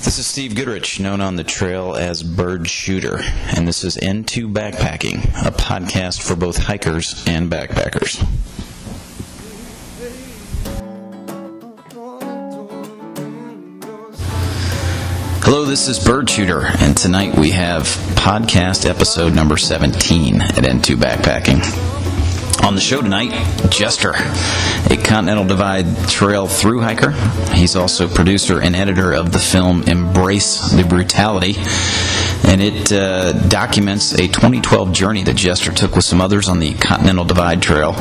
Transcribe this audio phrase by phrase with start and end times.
[0.00, 3.18] This is Steve Goodrich, known on the trail as Bird Shooter,
[3.54, 8.16] and this is N2 Backpacking, a podcast for both hikers and backpackers.
[15.42, 20.96] Hello, this is Bird Shooter, and tonight we have podcast episode number 17 at N2
[20.96, 21.60] Backpacking.
[22.64, 23.30] On the show tonight,
[23.70, 24.14] Jester,
[25.08, 27.12] Continental Divide Trail through hiker.
[27.54, 31.54] He's also producer and editor of the film Embrace the Brutality,
[32.44, 36.74] and it uh, documents a 2012 journey that Jester took with some others on the
[36.74, 37.94] Continental Divide Trail,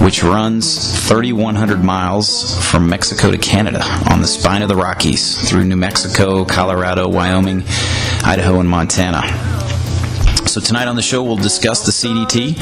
[0.00, 5.64] which runs 3,100 miles from Mexico to Canada on the spine of the Rockies through
[5.64, 7.64] New Mexico, Colorado, Wyoming,
[8.22, 9.57] Idaho, and Montana.
[10.48, 12.58] So tonight on the show, we'll discuss the CDT,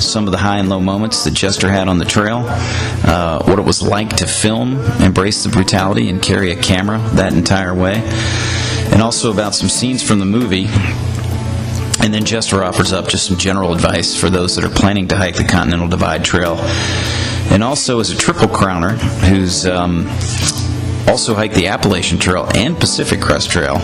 [0.00, 3.58] some of the high and low moments that Jester had on the trail, uh, what
[3.58, 7.96] it was like to film, embrace the brutality, and carry a camera that entire way,
[8.92, 10.68] and also about some scenes from the movie.
[12.00, 15.16] And then Jester offers up just some general advice for those that are planning to
[15.16, 16.56] hike the Continental Divide Trail.
[17.50, 18.96] And also, as a triple crowner
[19.28, 20.06] who's um,
[21.08, 23.76] also hike the Appalachian Trail and Pacific Crest Trail.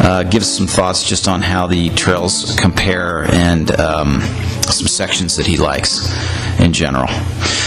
[0.00, 4.20] Uh, gives some thoughts just on how the trails compare and um,
[4.62, 6.10] some sections that he likes
[6.60, 7.08] in general.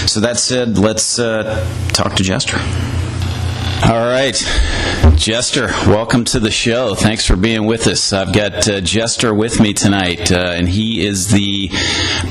[0.07, 2.57] So that said, let's uh, talk to Jester.
[3.85, 4.35] All right,
[5.17, 6.93] Jester, welcome to the show.
[6.93, 8.13] Thanks for being with us.
[8.13, 11.69] I've got uh, Jester with me tonight, uh, and he is the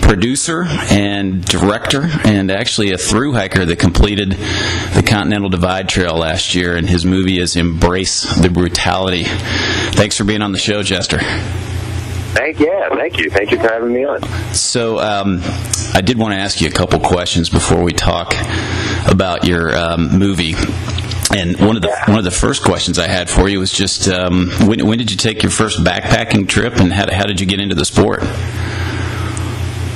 [0.03, 6.55] producer and director, and actually a through hiker that completed the Continental Divide Trail last
[6.55, 6.77] year.
[6.77, 9.25] And his movie is Embrace the Brutality.
[9.25, 11.19] Thanks for being on the show, Jester.
[11.19, 14.23] Thank yeah, thank you, thank you for having me on.
[14.55, 15.41] So, um,
[15.93, 18.33] I did want to ask you a couple questions before we talk
[19.09, 20.55] about your um, movie.
[21.35, 24.09] And one of the one of the first questions I had for you was just
[24.09, 27.47] um, when, when did you take your first backpacking trip, and how, how did you
[27.47, 28.23] get into the sport?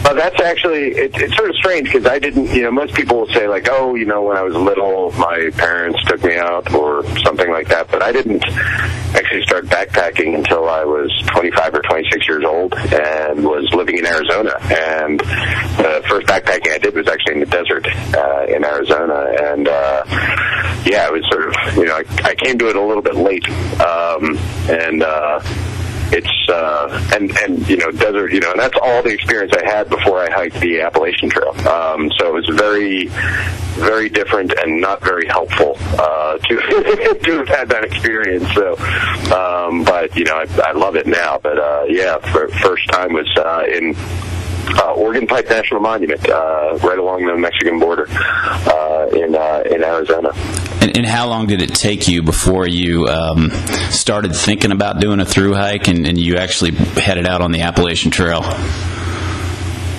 [0.05, 2.47] Well, that's actually it, it's sort of strange because I didn't.
[2.47, 5.51] You know, most people will say like, "Oh, you know, when I was little, my
[5.57, 7.89] parents took me out" or something like that.
[7.91, 8.43] But I didn't
[9.31, 14.05] actually start backpacking until I was 25 or 26 years old and was living in
[14.05, 14.51] Arizona.
[14.61, 17.87] And the first backpacking I did was actually in the desert
[18.17, 19.33] uh, in Arizona.
[19.41, 20.03] And uh,
[20.85, 23.15] yeah, it was sort of you know I, I came to it a little bit
[23.15, 23.49] late,
[23.81, 24.37] um,
[24.69, 25.03] and.
[25.03, 25.41] Uh,
[26.13, 29.65] it's uh, and and you know desert you know and that's all the experience I
[29.65, 31.51] had before I hiked the Appalachian Trail.
[31.69, 33.07] Um, so it was very
[33.81, 36.57] very different and not very helpful uh, to
[37.25, 38.47] to have had that experience.
[38.55, 38.77] So,
[39.35, 41.39] um, but you know I, I love it now.
[41.43, 43.95] But uh, yeah, for, first time was uh, in
[44.79, 49.83] uh, Organ Pipe National Monument, uh, right along the Mexican border uh, in uh, in
[49.85, 50.33] Arizona.
[50.83, 53.51] And, and, how long did it take you before you um,
[53.91, 57.61] started thinking about doing a through hike and, and, you actually headed out on the
[57.61, 58.41] Appalachian Trail?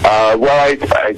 [0.03, 1.13] Uh, well, I, I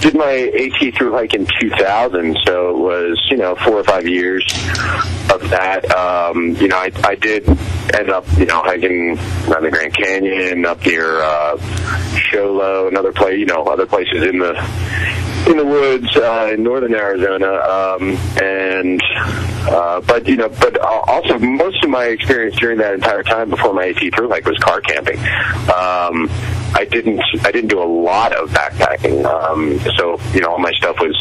[0.00, 4.06] did my AT through hike in 2000, so it was you know four or five
[4.06, 4.44] years
[5.32, 5.90] of that.
[5.90, 7.48] Um, you know, I, I did
[7.94, 9.18] end up you know hiking
[9.48, 11.58] around the Grand Canyon, up near uh,
[12.16, 14.54] Show Low, and other place, you know, other places in the
[15.46, 19.02] in the woods uh, in northern Arizona, um, and
[19.68, 23.72] uh, but you know, but also most of my experience during that entire time before
[23.72, 25.18] my AT through hike was car camping.
[25.18, 26.28] Um,
[26.74, 30.72] I didn't I didn't do a lot of backpacking, um, so you know all my
[30.72, 31.16] stuff was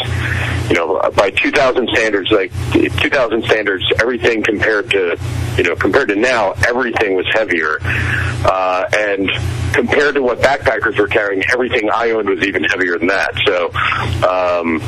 [0.70, 5.18] you know by 2000 standards like 2000 standards everything compared to
[5.58, 9.30] you know compared to now everything was heavier uh, and
[9.74, 13.72] compared to what backpackers were carrying everything I owned was even heavier than that so
[14.24, 14.82] um,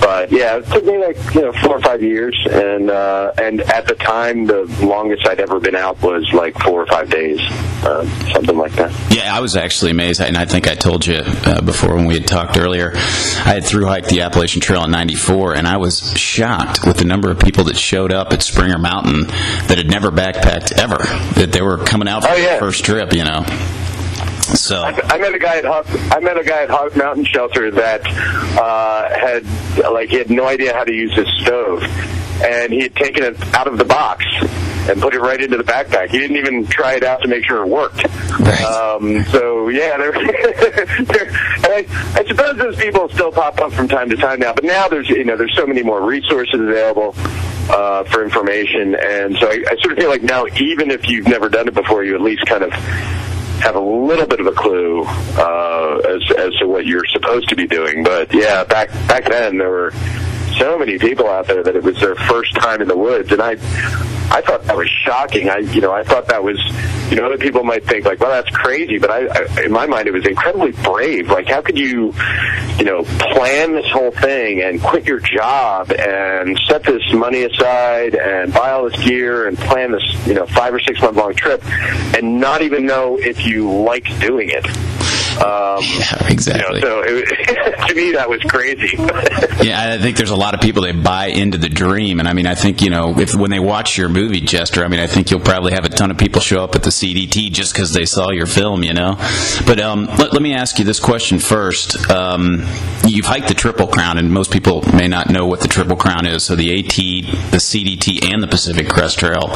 [0.00, 3.60] but yeah, it took me like you know four or five years, and uh, and
[3.62, 7.40] at the time, the longest I'd ever been out was like four or five days,
[7.84, 8.92] uh, something like that.
[9.10, 12.14] Yeah, I was actually amazed, and I think I told you uh, before when we
[12.14, 12.92] had talked earlier.
[12.94, 17.04] I had through hiked the Appalachian Trail in '94, and I was shocked with the
[17.04, 19.26] number of people that showed up at Springer Mountain
[19.66, 20.98] that had never backpacked ever.
[21.40, 22.46] That they were coming out for oh, yeah.
[22.46, 23.44] their first trip, you know.
[24.56, 27.26] So I, I met a guy at Hawk, I met a guy at Hawk Mountain
[27.26, 28.06] Shelter that
[28.58, 29.44] uh, had
[29.92, 31.82] like he had no idea how to use his stove,
[32.42, 34.24] and he had taken it out of the box
[34.88, 36.08] and put it right into the backpack.
[36.08, 38.06] He didn't even try it out to make sure it worked.
[38.40, 38.62] Right.
[38.62, 41.30] Um, so yeah, there, there,
[41.64, 44.54] I, I suppose those people still pop up from time to time now.
[44.54, 47.14] But now there's you know there's so many more resources available
[47.70, 51.28] uh, for information, and so I, I sort of feel like now even if you've
[51.28, 52.72] never done it before, you at least kind of
[53.60, 57.56] have a little bit of a clue uh, as as to what you're supposed to
[57.56, 58.04] be doing.
[58.04, 59.92] But yeah, back back then there were
[60.58, 63.40] so many people out there that it was their first time in the woods, and
[63.40, 63.56] I
[64.30, 65.48] I thought that was shocking.
[65.48, 66.60] I, you know, I thought that was,
[67.10, 69.86] you know, other people might think like, well, that's crazy, but I, I in my
[69.86, 71.30] mind, it was incredibly brave.
[71.30, 72.12] Like, how could you,
[72.76, 78.14] you know, plan this whole thing and quit your job and set this money aside
[78.14, 81.34] and buy all this gear and plan this, you know, five or six month long
[81.34, 81.64] trip
[82.14, 85.17] and not even know if you like doing it?
[85.38, 86.80] Um, yeah, exactly.
[86.80, 87.24] You know, so it,
[87.88, 88.96] to me, that was crazy.
[89.64, 92.32] yeah, I think there's a lot of people that buy into the dream, and I
[92.32, 95.06] mean, I think you know, if when they watch your movie, Jester, I mean, I
[95.06, 97.92] think you'll probably have a ton of people show up at the CDT just because
[97.92, 99.14] they saw your film, you know.
[99.66, 102.10] But um, let, let, me ask you this question first.
[102.10, 102.66] Um,
[103.06, 106.26] you've hiked the Triple Crown, and most people may not know what the Triple Crown
[106.26, 106.44] is.
[106.44, 106.96] So the AT,
[107.50, 109.50] the CDT, and the Pacific Crest Trail.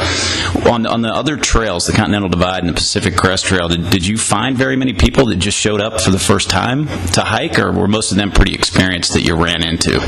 [0.71, 4.05] On on the other trails, the Continental Divide and the Pacific Crest Trail, did, did
[4.05, 7.59] you find very many people that just showed up for the first time to hike,
[7.59, 9.99] or were most of them pretty experienced that you ran into?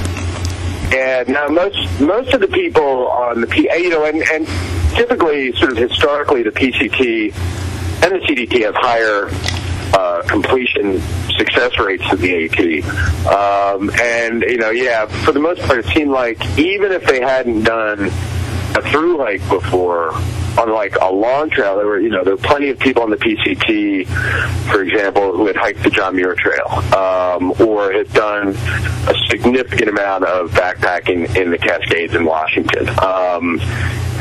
[0.92, 4.48] Yeah, now most most of the people on the P, you know, and, and
[4.96, 7.34] typically, sort of historically, the PCT
[8.04, 9.30] and the CDT have higher
[9.94, 11.02] uh, completion
[11.38, 13.28] success rates than the AT.
[13.28, 17.22] Um, and you know, yeah, for the most part, it seemed like even if they
[17.22, 18.06] hadn't done
[18.76, 20.12] a through hike before
[20.58, 23.10] on like a long trail, there were you know there were plenty of people on
[23.10, 24.08] the PCT,
[24.72, 29.90] for example, who had hiked the John Muir Trail um, or had done a significant
[29.90, 32.90] amount of backpacking in the Cascades in Washington.
[33.00, 33.60] Um,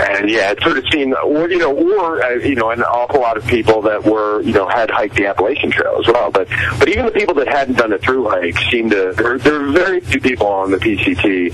[0.01, 3.21] and yeah, it sort of seemed, or you know, or uh, you know, an awful
[3.21, 6.31] lot of people that were, you know, had hiked the Appalachian Trail as well.
[6.31, 6.49] But
[6.79, 9.13] but even the people that hadn't done a through hike seemed to.
[9.13, 11.53] There, there were very few people on the PCT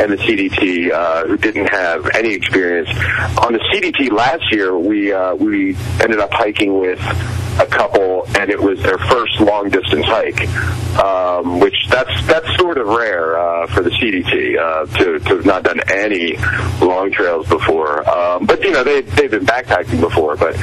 [0.00, 2.88] and the CDT uh, who didn't have any experience.
[3.38, 6.98] On the CDT last year, we uh, we ended up hiking with
[7.60, 10.48] a couple, and it was their first long distance hike,
[10.98, 15.46] um, which that's that's sort of rare uh, for the CDT uh, to to have
[15.46, 16.36] not done any
[16.80, 18.08] long trails before.
[18.08, 20.56] Um, but you know they they've been backpacking before, but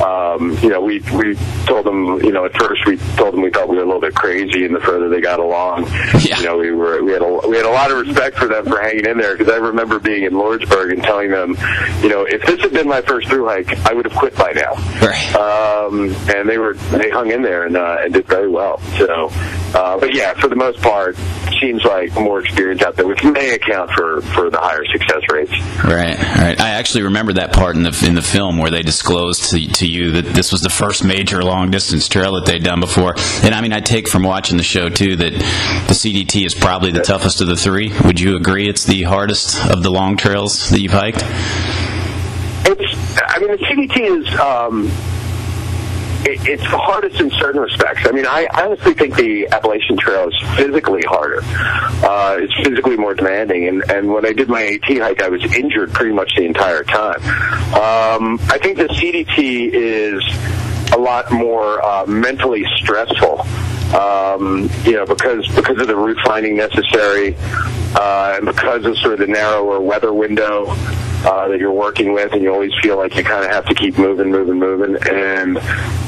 [0.00, 1.34] um, you know we we
[1.66, 4.00] told them you know at first we told them we thought we were a little
[4.00, 5.86] bit crazy, and the further they got along,
[6.20, 6.38] yeah.
[6.38, 8.64] you know we were we had a we had a lot of respect for them
[8.64, 11.56] for hanging in there because I remember being in Lordsburg and telling them,
[12.02, 14.52] you know, if this had been my first through hike, I would have quit by
[14.52, 14.74] now.
[15.00, 15.34] Right.
[15.34, 18.78] Um, and they were they hung in there and uh, and did very well.
[18.98, 19.28] So,
[19.74, 21.16] uh, but yeah, for the most part,
[21.60, 25.52] seems like more experience out there, which may account for for the higher success rates.
[25.84, 26.18] Right.
[26.36, 26.60] Right.
[26.60, 29.83] I actually remember that part in the in the film where they disclosed to, to
[29.86, 33.14] you that this was the first major long distance trail that they'd done before.
[33.42, 36.92] And I mean, I take from watching the show too that the CDT is probably
[36.92, 37.92] the toughest of the three.
[38.04, 38.68] Would you agree?
[38.68, 41.22] It's the hardest of the long trails that you've hiked.
[42.66, 42.94] It's.
[43.16, 44.40] I mean, the CDT is.
[44.40, 44.90] Um,
[46.26, 48.06] it, it's hardest in certain respects.
[48.06, 51.40] I mean, I, I honestly think the Appalachian Trail is physically harder.
[51.42, 53.68] Uh, it's physically more demanding.
[53.68, 56.84] And, and when I did my AT hike, I was injured pretty much the entire
[56.84, 57.20] time.
[57.74, 60.22] Um, I think the CDT is
[60.92, 63.40] a lot more uh, mentally stressful.
[63.94, 67.36] Um, you know, because because of the route finding necessary,
[67.94, 70.74] uh, and because of sort of the narrower weather window
[71.24, 73.74] uh, that you're working with, and you always feel like you kind of have to
[73.74, 75.58] keep moving, moving, moving, and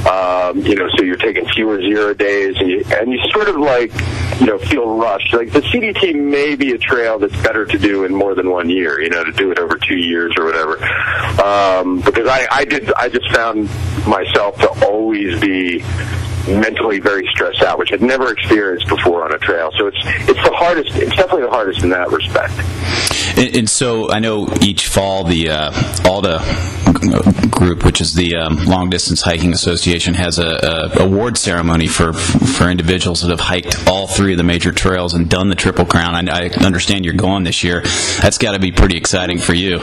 [0.07, 3.57] um, you know, so you're taking fewer zero days, and you, and you sort of
[3.57, 3.93] like,
[4.41, 5.33] you know, feel rushed.
[5.33, 8.71] Like the CDT may be a trail that's better to do in more than one
[8.71, 10.83] year, you know, to do it over two years or whatever.
[11.43, 13.69] Um, because I, I did, I just found
[14.07, 15.83] myself to always be
[16.47, 19.71] mentally very stressed out, which I'd never experienced before on a trail.
[19.77, 20.95] So it's it's the hardest.
[20.97, 22.55] It's definitely the hardest in that respect.
[23.37, 25.71] And, and so I know each fall the uh,
[26.05, 31.87] ALDHA group, which is the um, Long Distance Hiking Association, has a, a, award ceremony
[31.87, 35.55] for for individuals that have hiked all three of the major trails and done the
[35.55, 36.29] Triple Crown.
[36.29, 37.83] I, I understand you're going this year.
[38.21, 39.81] That's got to be pretty exciting for you.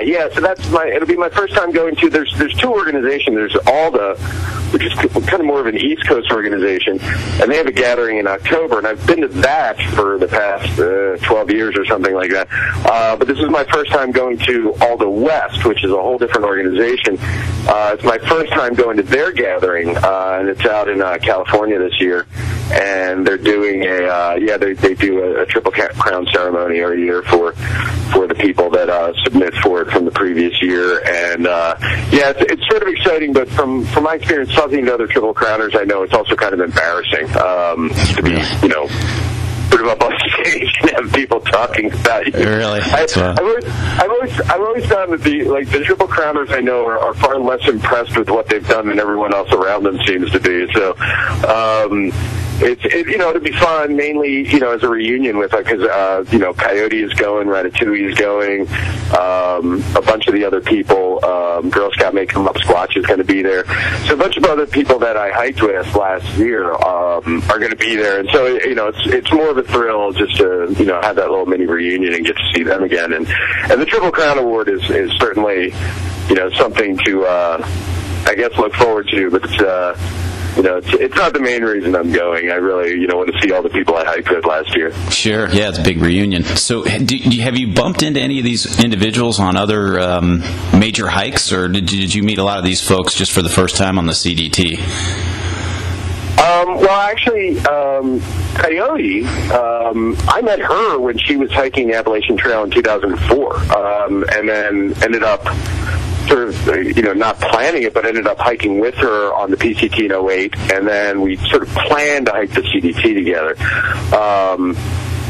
[0.00, 0.28] Yeah.
[0.32, 0.86] So that's my.
[0.86, 2.10] It'll be my first time going to.
[2.10, 3.36] There's there's two organizations.
[3.36, 7.66] There's ALDHA, which is kind of more of an East Coast organization, and they have
[7.66, 8.78] a gathering in October.
[8.78, 12.48] And I've been to that for the past uh, 12 years or something like that.
[12.50, 16.18] Uh, but this is my first time going to ALDHA West, which is a whole
[16.18, 17.18] different organization.
[17.68, 21.18] Uh, it's my first time going to their gathering, uh, and it's out in uh,
[21.18, 22.26] California this year.
[22.70, 27.02] And they're doing a uh, yeah, they they do a, a triple crown ceremony every
[27.02, 27.52] year for
[28.12, 31.02] for the people that uh, submit for from the previous year.
[31.06, 31.76] And uh,
[32.10, 35.34] yeah, it's, it's sort of exciting, but from from my experience talking to other triple
[35.34, 38.88] crowners, I know it's also kind of embarrassing um, to be, you know,
[39.70, 42.48] put up on stage and have people talking about you.
[42.48, 42.80] Really?
[42.80, 46.60] I, I've, always, I've always I've always found that the like the triple crowners I
[46.60, 49.98] know are, are far less impressed with what they've done than everyone else around them
[50.06, 50.70] seems to be.
[50.72, 50.96] So.
[51.46, 52.12] Um,
[52.58, 55.82] it's it, you know it'd be fun mainly you know as a reunion with because
[55.82, 58.62] uh, you know Coyote is going, Ratatouille is going,
[59.16, 63.04] um, a bunch of the other people, um, Girl Scout Make 'em Up Squatch is
[63.04, 63.64] going to be there,
[64.06, 67.70] so a bunch of other people that I hiked with last year um, are going
[67.70, 70.74] to be there, and so you know it's it's more of a thrill just to
[70.78, 73.26] you know have that little mini reunion and get to see them again, and
[73.70, 75.74] and the Triple Crown Award is is certainly
[76.28, 77.68] you know something to uh,
[78.26, 79.60] I guess look forward to, but it's.
[79.60, 79.96] Uh,
[80.56, 82.50] you know, it's, it's not the main reason I'm going.
[82.50, 84.92] I really, you know, want to see all the people I hiked with last year.
[85.10, 86.44] Sure, yeah, it's a big reunion.
[86.44, 90.40] So, do, do, have you bumped into any of these individuals on other um,
[90.72, 93.42] major hikes, or did you, did you meet a lot of these folks just for
[93.42, 94.78] the first time on the CDT?
[96.38, 98.20] Um, well, actually, um,
[98.54, 104.24] Coyote, um, I met her when she was hiking the Appalachian Trail in 2004, um,
[104.32, 105.44] and then ended up
[106.26, 109.50] sort of, uh, you know, not planning it, but ended up hiking with her on
[109.50, 113.56] the PCT in 08, and then we sort of planned to hike the CDT together.
[114.14, 114.76] Um,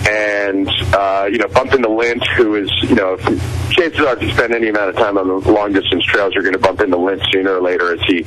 [0.08, 3.16] and uh, you know, bumped into Lint, who is you know,
[3.70, 6.42] chances are if you spend any amount of time on the long distance trails, you're
[6.42, 8.24] going to bump into Lint sooner or later as he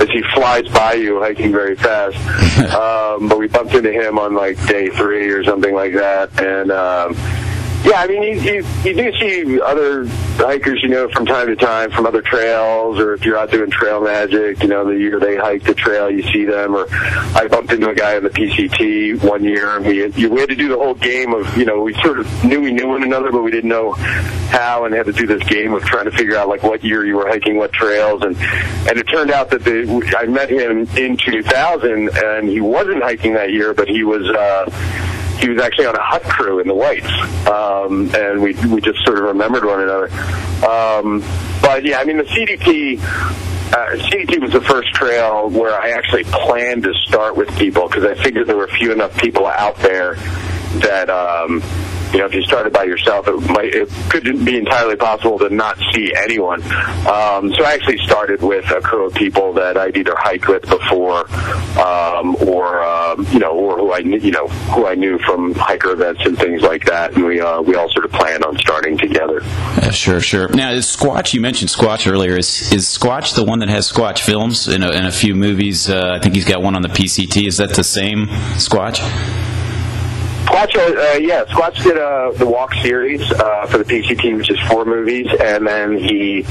[0.00, 2.16] as he flies by you hiking very fast.
[2.74, 6.70] um, but we bumped into him on like day three or something like that, and.
[6.70, 7.16] Um,
[7.84, 11.56] yeah, I mean, you, you, you do see other hikers, you know, from time to
[11.56, 15.18] time from other trails, or if you're out doing trail magic, you know, the year
[15.18, 16.76] they hike the trail, you see them.
[16.76, 20.40] Or I bumped into a guy in the PCT one year, and we had, we
[20.40, 22.86] had to do the whole game of, you know, we sort of knew we knew
[22.86, 26.04] one another, but we didn't know how, and had to do this game of trying
[26.04, 28.36] to figure out like what year you were hiking what trails, and
[28.88, 33.34] and it turned out that the, I met him in 2000, and he wasn't hiking
[33.34, 34.28] that year, but he was.
[34.30, 34.70] uh
[35.38, 37.10] he was actually on a hut crew in the Whites,
[37.48, 40.10] um, and we we just sort of remembered one another.
[40.66, 41.22] Um,
[41.60, 43.02] but yeah, I mean the CDT.
[43.72, 48.04] Uh, CDT was the first trail where I actually planned to start with people because
[48.04, 50.16] I figured there were few enough people out there
[50.80, 51.62] that um,
[52.12, 55.48] you know, if you started by yourself, it might it could be entirely possible to
[55.48, 56.62] not see anyone.
[56.62, 60.62] Um, so I actually started with a crew of people that I'd either hiked with
[60.68, 61.30] before,
[61.80, 65.92] um, or um, you know, or who I you know who I knew from hiker
[65.92, 68.98] events and things like that, and we uh, we all sort of planned on starting
[68.98, 69.40] together.
[69.42, 70.48] Yeah, sure, sure.
[70.48, 71.32] Now, is Squatch?
[71.32, 72.36] You mentioned Squatch earlier.
[72.36, 75.88] Is is Squatch the one that has Squatch films in a, in a few movies?
[75.88, 77.46] Uh, I think he's got one on the PCT.
[77.46, 78.26] Is that the same
[78.56, 79.00] Squatch?
[80.44, 84.58] Squatch, uh, yeah, Squatch did uh, the Walk series uh, for the PCT, which is
[84.68, 86.44] four movies, and then he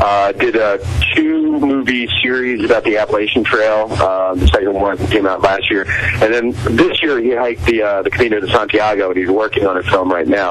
[0.00, 0.78] uh, did a
[1.14, 3.88] two movie series about the Appalachian Trail.
[3.90, 7.82] Uh, the second one came out last year, and then this year he hiked the
[7.82, 10.48] uh, the Camino de Santiago, and he's working on a film right now.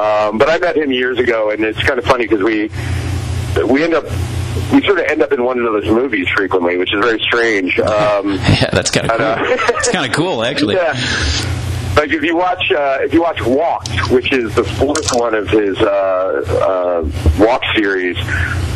[0.00, 2.70] Um, but I met him years ago, and it's kind of funny because we
[3.66, 4.04] we end up
[4.72, 7.78] we sort of end up in one of those movies frequently, which is very strange.
[7.78, 9.26] Um, yeah, that's kind of cool.
[9.26, 9.38] Uh,
[9.78, 10.74] it's kind of cool, actually.
[10.78, 11.47] Yeah.
[11.98, 15.48] Like if you watch uh, if you watch Walked, which is the fourth one of
[15.48, 15.82] his uh,
[16.46, 18.16] uh, Walk series,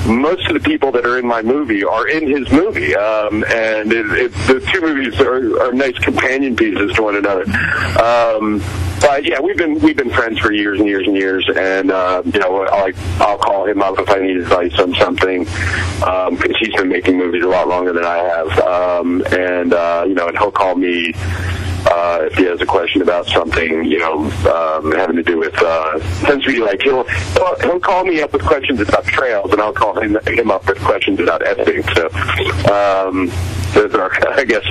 [0.04, 3.92] most of the people that are in my movie are in his movie, um, and
[3.92, 7.44] it, it, the two movies are, are nice companion pieces to one another.
[8.02, 8.60] Um,
[9.00, 12.22] but yeah, we've been we've been friends for years and years and years, and uh,
[12.24, 16.54] you know, I'll, I'll call him up if I need advice on something because um,
[16.58, 20.26] he's been making movies a lot longer than I have, um, and uh, you know,
[20.26, 21.14] and he'll call me
[21.86, 25.54] uh, if he has a question about something, you know, um, having to do with,
[25.62, 29.52] uh, tends to be like, he'll, he'll, he'll call me up with questions about trails,
[29.52, 31.82] and I'll call him, him up with questions about editing.
[31.94, 32.08] So,
[32.72, 33.30] um,
[33.72, 34.64] those are, I guess,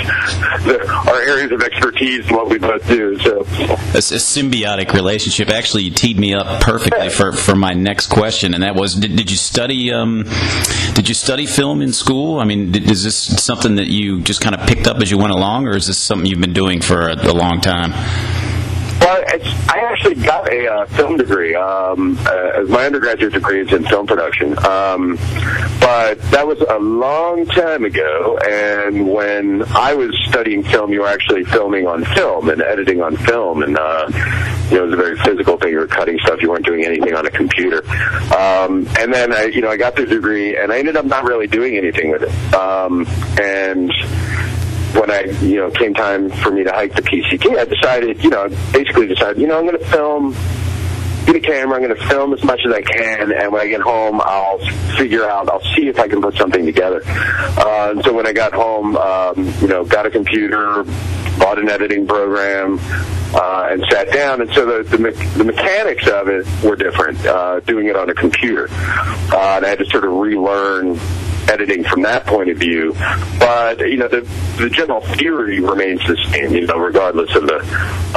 [1.07, 3.17] our areas of expertise and what we both do.
[3.19, 3.43] So,
[3.93, 5.49] it's a symbiotic relationship.
[5.49, 9.15] Actually, you teed me up perfectly for, for my next question, and that was: Did,
[9.15, 9.91] did you study?
[9.91, 10.25] Um,
[10.93, 12.39] did you study film in school?
[12.39, 15.17] I mean, did, is this something that you just kind of picked up as you
[15.17, 17.91] went along, or is this something you've been doing for a, a long time?
[19.11, 19.25] Well,
[19.67, 21.53] I actually got a uh, film degree.
[21.53, 25.17] Um, uh, my undergraduate degree is in film production, um,
[25.81, 28.37] but that was a long time ago.
[28.37, 33.17] And when I was studying film, you were actually filming on film and editing on
[33.17, 34.09] film, and uh,
[34.69, 35.71] you know, it was a very physical thing.
[35.71, 36.41] You were cutting stuff.
[36.41, 37.85] You weren't doing anything on a computer.
[38.33, 41.25] Um, and then I, you know, I got the degree, and I ended up not
[41.25, 42.53] really doing anything with it.
[42.53, 43.05] Um,
[43.37, 43.91] and
[44.93, 48.29] when I, you know, came time for me to hike the PCT, I decided, you
[48.29, 50.33] know, basically decided, you know, I'm going to film,
[51.25, 53.67] get a camera, I'm going to film as much as I can, and when I
[53.67, 54.59] get home, I'll
[54.97, 57.01] figure out, I'll see if I can put something together.
[57.05, 60.83] Uh, and so when I got home, um, you know, got a computer,
[61.37, 62.79] bought an editing program,
[63.33, 64.41] uh, and sat down.
[64.41, 68.09] And so the, the, me- the mechanics of it were different, uh, doing it on
[68.09, 68.67] a computer.
[68.69, 70.99] Uh, and I had to sort of relearn
[71.49, 72.93] editing from that point of view.
[73.39, 74.21] But you know, the
[74.57, 76.53] the general theory remains the same.
[76.53, 77.57] You know, regardless of the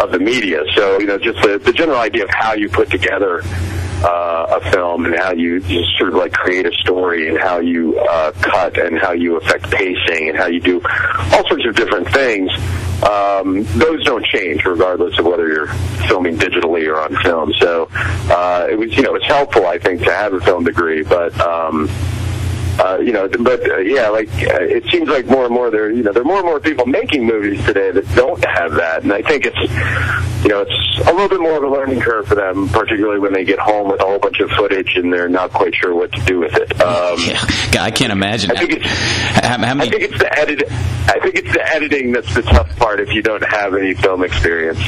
[0.03, 0.63] of the media.
[0.75, 3.43] So you know, just the, the general idea of how you put together
[4.05, 7.59] uh, a film and how you just sort of like create a story and how
[7.59, 10.81] you uh, cut and how you affect pacing and how you do
[11.33, 12.51] all sorts of different things.
[13.03, 15.69] Um, those don't change regardless of whether you're
[16.09, 17.53] filming digitally or on film.
[17.61, 21.03] So uh, it was, you know, it's helpful I think to have a film degree,
[21.03, 21.39] but.
[21.41, 21.89] Um,
[22.79, 25.91] uh, you know, but uh, yeah, like uh, it seems like more and more there,
[25.91, 29.03] you know, there are more and more people making movies today that don't have that,
[29.03, 29.59] and I think it's,
[30.43, 33.33] you know, it's a little bit more of a learning curve for them, particularly when
[33.33, 36.13] they get home with a whole bunch of footage and they're not quite sure what
[36.13, 36.81] to do with it.
[36.81, 37.19] Um,
[37.73, 38.51] yeah, I can't imagine.
[38.51, 39.89] I think it's, how, how many...
[39.89, 40.63] I think it's the edit.
[41.07, 44.25] I think it's the editing that's the tough part if you don't have any film
[44.25, 44.79] experience.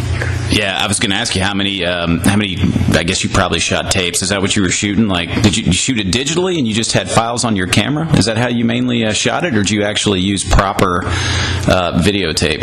[0.51, 2.57] Yeah, I was going to ask you how many, um, how many.
[2.93, 4.23] I guess you probably shot tapes.
[4.23, 5.09] Is that what you were shooting?
[5.09, 8.09] Like, did you, you shoot it digitally and you just had files on your camera?
[8.17, 12.01] Is that how you mainly uh, shot it, or do you actually use proper uh,
[12.03, 12.63] videotape?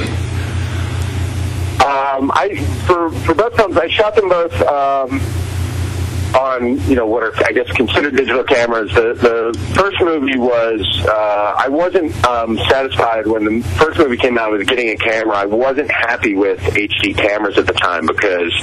[1.80, 2.56] Um, I
[2.88, 4.54] for for both films, I shot them both.
[4.62, 5.22] Um,
[6.36, 8.94] on you know what are I guess considered digital cameras.
[8.94, 14.38] The the first movie was uh, I wasn't um, satisfied when the first movie came
[14.38, 15.36] out with getting a camera.
[15.36, 18.54] I wasn't happy with HD cameras at the time because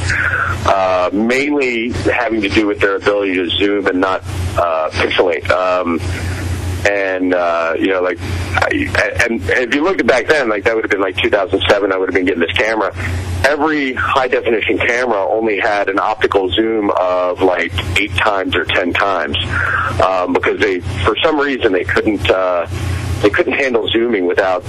[0.67, 4.23] uh, mainly having to do with their ability to zoom and not
[4.57, 5.49] uh, pixelate.
[5.50, 6.00] Um,
[6.87, 10.84] and uh, you know, like, I, and, if you looked back then, like that would
[10.84, 11.92] have been like 2007.
[11.92, 12.92] I would have been getting this camera.
[13.46, 18.92] Every high definition camera only had an optical zoom of like eight times or ten
[18.92, 19.37] times
[20.04, 22.30] um, because they, for some reason, they couldn't.
[22.30, 22.66] Uh,
[23.23, 24.62] they couldn't handle zooming without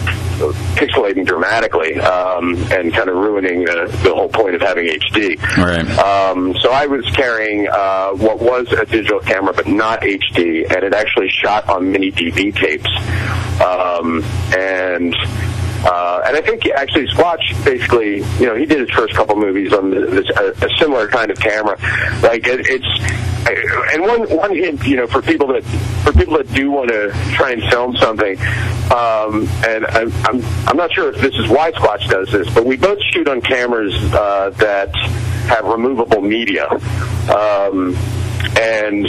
[0.76, 5.40] pixelating dramatically um, and kind of ruining the, the, whole point of having HD.
[5.58, 5.88] Right.
[6.00, 10.84] Um, so I was carrying uh, what was a digital camera, but not HD, and
[10.84, 12.90] it actually shot on mini DV tapes.
[13.62, 14.24] Um,
[14.58, 15.16] and
[15.84, 19.74] uh, and I think actually Squatch basically, you know, he did his first couple movies
[19.74, 21.76] on this, a, a similar kind of camera.
[22.22, 23.31] Like it, it's,
[23.94, 25.64] and one one hint, you know, for people that
[26.04, 28.38] for people that do want to try and film something,
[28.92, 32.66] um, and I'm, I'm I'm not sure if this is why Squatch does this, but
[32.66, 34.96] we both shoot on cameras uh, that
[35.48, 37.96] have removable media, um,
[38.60, 39.08] and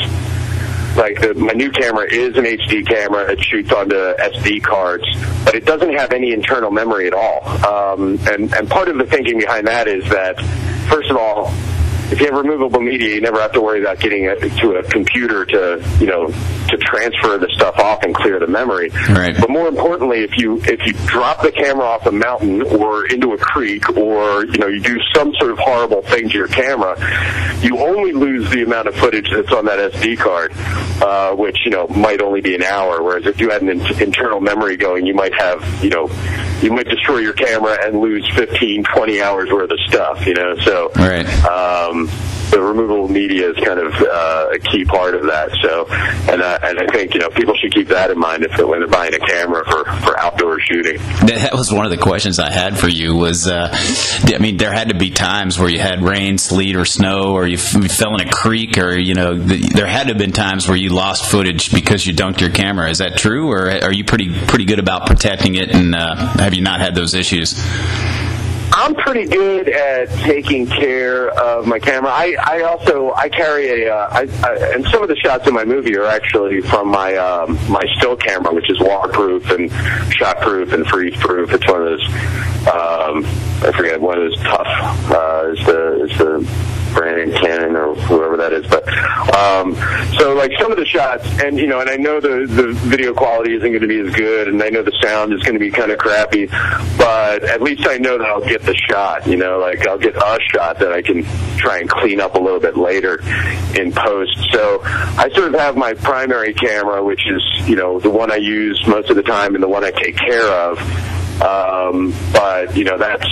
[0.97, 3.31] like the, my new camera is an HD camera.
[3.31, 5.05] It shoots onto SD cards,
[5.45, 7.47] but it doesn't have any internal memory at all.
[7.67, 10.41] Um, and and part of the thinking behind that is that
[10.89, 11.53] first of all,
[12.13, 14.83] if you have removable media, you never have to worry about getting it to a
[14.83, 16.27] computer to, you know,
[16.69, 18.91] to transfer the stuff off and clear the memory.
[19.09, 19.35] Right.
[19.39, 23.33] But more importantly, if you if you drop the camera off a mountain or into
[23.33, 26.97] a creek or you know you do some sort of horrible thing to your camera,
[27.63, 30.53] you only lose the amount of footage that's on that SD card,
[31.03, 33.03] uh, which you know might only be an hour.
[33.03, 36.11] Whereas if you had an in- internal memory going, you might have you know
[36.63, 40.27] you might destroy your camera and lose 15, 20 hours worth of stuff.
[40.27, 41.27] You know, so right.
[41.45, 42.02] Um,
[42.53, 45.51] the removable media is kind of uh, a key part of that.
[45.63, 45.87] So,
[46.31, 48.67] and uh, and I think you know people should keep that in mind if they're
[48.67, 50.99] when they're buying a camera for for outdoor shooting.
[51.27, 53.17] That was one of the questions I had for you.
[53.17, 56.85] Was uh, I mean, there had to be times where you had rain, sleet, or
[56.85, 60.19] snow, or you, fell in a creek, or you know, the, there had to have
[60.19, 62.91] been times where you lost footage because you dunked your camera.
[62.91, 65.75] Is that true, or are you pretty pretty good about protecting it?
[65.75, 67.55] And uh, have you not had those issues?
[68.75, 72.11] I'm pretty good at taking care of my camera.
[72.11, 75.53] I, I also I carry a uh, I, I, and some of the shots in
[75.53, 79.71] my movie are actually from my um, my still camera, which is waterproof and
[80.11, 81.53] shotproof and freeze proof.
[81.53, 82.07] It's one of those
[82.67, 83.25] um,
[83.63, 84.67] I forget of those tough
[85.11, 88.67] uh, is the is the Brandon Cannon or whoever that is.
[88.67, 88.87] But
[89.35, 89.75] um,
[90.19, 93.15] so like some of the shots, and you know, and I know the the video
[93.15, 95.61] quality isn't going to be as good, and I know the sound is going to
[95.61, 96.47] be kind of crappy,
[96.99, 99.27] but at least I know that I'll get the shot.
[99.27, 101.25] You know, like I'll get a shot that I can
[101.57, 103.21] try and clean up a little bit later
[103.79, 104.37] in post.
[104.51, 108.37] So I sort of have my primary camera, which is you know the one I
[108.37, 110.79] use most of the time and the one I take care of.
[111.43, 113.27] Um, but you know that's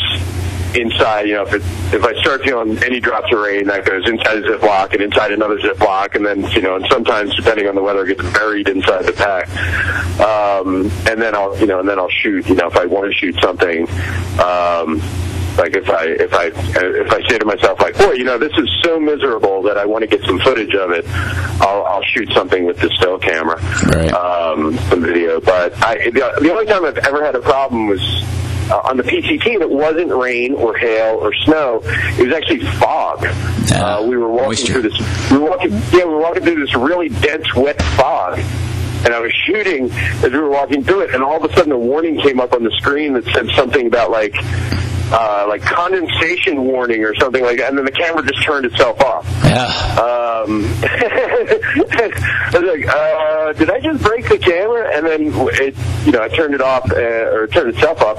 [0.75, 1.63] inside, you know, if it,
[1.95, 5.33] if I start feeling any drops of rain, that goes inside a Ziploc and inside
[5.33, 8.69] another Ziploc, and then you know, and sometimes depending on the weather, it gets buried
[8.69, 9.49] inside the pack.
[10.21, 12.49] Um, and then I'll, you know, and then I'll shoot.
[12.49, 13.89] You know, if I want to shoot something.
[14.41, 15.01] Um,
[15.59, 18.53] like if I if I if I say to myself like, boy, you know, this
[18.57, 21.05] is so miserable that I want to get some footage of it,
[21.61, 23.61] I'll, I'll shoot something with the still camera,
[23.95, 24.13] right.
[24.13, 25.41] um, some video.
[25.41, 28.01] But I the, the only time I've ever had a problem was
[28.71, 31.81] uh, on the PCT that wasn't rain or hail or snow.
[31.85, 33.27] It was actually fog.
[33.73, 34.73] Uh, we were walking moisture.
[34.81, 35.31] through this.
[35.31, 35.71] We were walking.
[35.93, 38.39] Yeah, we were walking through this really dense, wet fog.
[39.05, 41.73] and I was shooting as we were walking through it, and all of a sudden
[41.73, 44.35] a warning came up on the screen that said something about like
[45.13, 49.01] uh, like condensation warning or something like that, and then the camera just turned itself
[49.01, 49.27] off.
[49.45, 49.65] Yeah.
[50.01, 54.97] Um, I was like, uh, did I just break the camera?
[54.97, 55.75] And then it,
[56.07, 58.19] you know, I turned it off uh, or turned itself off.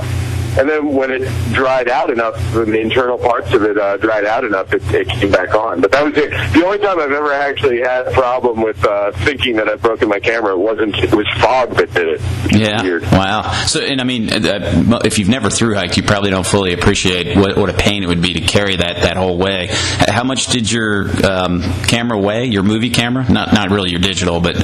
[0.58, 1.22] And then when it
[1.54, 5.08] dried out enough, when the internal parts of it uh, dried out enough, it, it
[5.08, 5.82] came back on.
[5.82, 6.30] But that was it.
[6.54, 10.10] The only time I've ever actually had a problem with uh, thinking that I've broken
[10.10, 10.54] my camera.
[10.54, 10.98] It wasn't.
[10.98, 12.22] It was fog that did it.
[12.52, 12.84] Yeah.
[12.84, 13.04] Weird.
[13.04, 13.52] Wow.
[13.66, 17.38] So, and I mean, uh, if you've never through hiked, you probably don't fully appreciate
[17.38, 19.68] what, what a pain it would be to carry that that whole way.
[19.72, 22.46] How much did your um, camera weigh?
[22.46, 23.30] Your movie camera?
[23.32, 24.56] Not not really your digital, but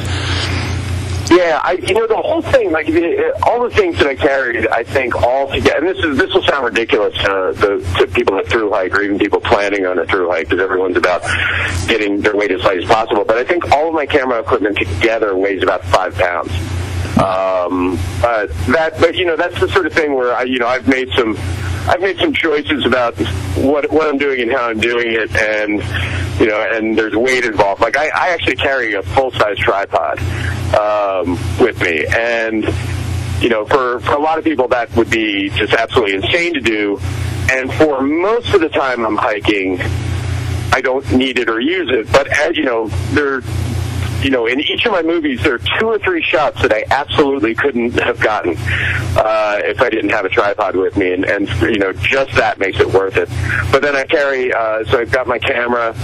[1.30, 4.66] Yeah, I you know the whole thing, like the, all the things that I carried,
[4.68, 5.86] I think all together.
[5.86, 9.02] And this is this will sound ridiculous to, the, to people that through hike or
[9.02, 11.24] even people planning on a through hike, because everyone's about
[11.88, 13.26] getting their weight as light as possible.
[13.26, 16.52] But I think all of my camera equipment together weighs about five pounds.
[17.18, 20.68] Um, but that, but you know, that's the sort of thing where I, you know,
[20.68, 21.36] I've made some,
[21.90, 23.16] I've made some choices about
[23.58, 25.82] what what I'm doing and how I'm doing it, and
[26.40, 27.82] you know, and there's weight involved.
[27.82, 30.20] Like I, I actually carry a full size tripod
[30.76, 32.64] um, with me, and
[33.42, 36.62] you know, for for a lot of people that would be just absolutely insane to
[36.62, 37.00] do,
[37.52, 39.80] and for most of the time I'm hiking,
[40.72, 42.12] I don't need it or use it.
[42.12, 43.42] But as you know, there
[44.24, 46.84] you know, in each of my movies, there are two or three shots that I
[46.90, 51.48] absolutely couldn't have gotten uh, if I didn't have a tripod with me, and, and
[51.62, 53.30] you know, just that makes it worth it.
[53.72, 55.96] But then I carry, uh, so I've got my camera.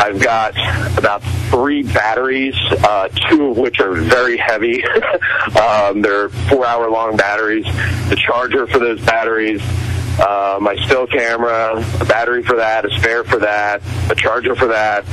[0.00, 0.54] I've got
[0.96, 4.84] about three batteries, uh, two of which are very heavy.
[5.60, 7.64] um, they're four-hour-long batteries.
[8.08, 9.60] The charger for those batteries,
[10.20, 14.66] uh, my still camera, a battery for that, a spare for that, a charger for
[14.68, 15.04] that.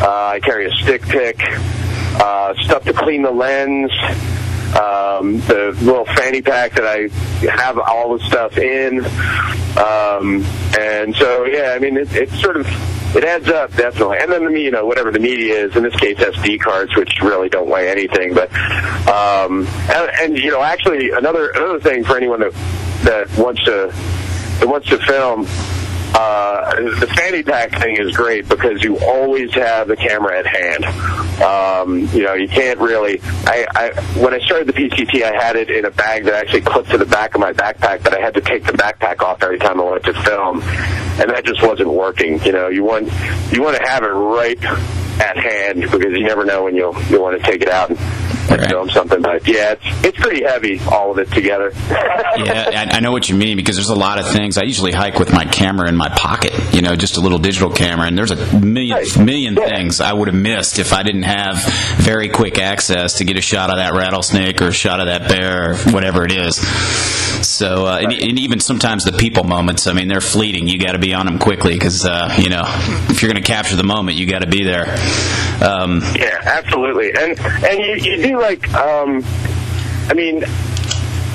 [0.00, 1.40] Uh, I carry a StickPic,
[2.20, 3.92] uh, stuff to clean the lens,
[4.74, 7.08] um, the little fanny pack that I
[7.48, 9.04] have all the stuff in.
[9.76, 10.44] Um,
[10.78, 12.66] and so, yeah, I mean, it, it sort of,
[13.14, 14.18] it adds up, definitely.
[14.18, 17.48] And then, you know, whatever the media is, in this case, SD cards, which really
[17.48, 18.34] don't weigh anything.
[18.34, 18.52] But,
[19.08, 22.52] um, and, and, you know, actually, another, another thing for anyone that,
[23.04, 23.92] that wants to,
[24.58, 25.46] that wants to film,
[26.14, 30.84] uh, the fanny pack thing is great because you always have the camera at hand.
[31.42, 33.20] Um, you know, you can't really.
[33.44, 36.60] I, I when I started the PCT, I had it in a bag that actually
[36.60, 39.42] clipped to the back of my backpack, but I had to take the backpack off
[39.42, 42.40] every time I went to film, and that just wasn't working.
[42.44, 43.06] You know, you want
[43.52, 44.62] you want to have it right
[45.20, 47.98] at hand because you never know when you'll you'll want to take it out and,
[48.50, 48.68] Right.
[48.68, 49.22] film something.
[49.22, 51.72] But yeah, it's it's pretty heavy, all of it together.
[52.36, 54.58] yeah, I, I know what you mean because there's a lot of things.
[54.58, 57.70] I usually hike with my camera in my pocket, you know, just a little digital
[57.70, 59.16] camera, and there's a million Right.
[59.18, 59.68] million Yeah.
[59.68, 61.62] things I would have missed if I didn't have
[61.98, 65.28] very quick access to get a shot of that rattlesnake or a shot of that
[65.28, 66.56] bear or whatever it is.
[67.46, 70.66] So, uh, and, and even sometimes the people moments, I mean, they're fleeting.
[70.68, 72.62] You got to be on them quickly because, uh, you know,
[73.08, 74.84] if you're going to capture the moment, you got to be there.
[75.62, 77.10] Um, Yeah, absolutely.
[77.10, 79.24] And and you, you do like um
[80.08, 80.44] I mean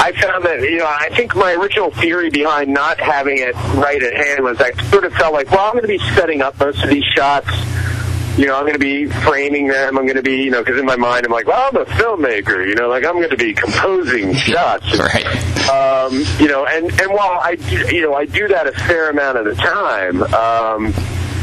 [0.01, 4.01] I found that you know I think my original theory behind not having it right
[4.01, 6.59] at hand was I sort of felt like well I'm going to be setting up
[6.59, 7.49] most of these shots
[8.37, 10.79] you know I'm going to be framing them I'm going to be you know because
[10.79, 13.37] in my mind I'm like well I'm a filmmaker you know like I'm going to
[13.37, 15.25] be composing shots right.
[15.69, 19.09] um, you know, and and while I do- you know I do that a fair
[19.09, 20.93] amount of the time, um,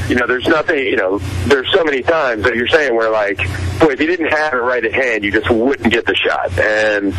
[0.09, 3.39] you know, there's nothing, you know, there's so many times that you're saying where like,
[3.81, 6.57] boy, if you didn't have it right at hand, you just wouldn't get the shot,
[6.59, 7.15] and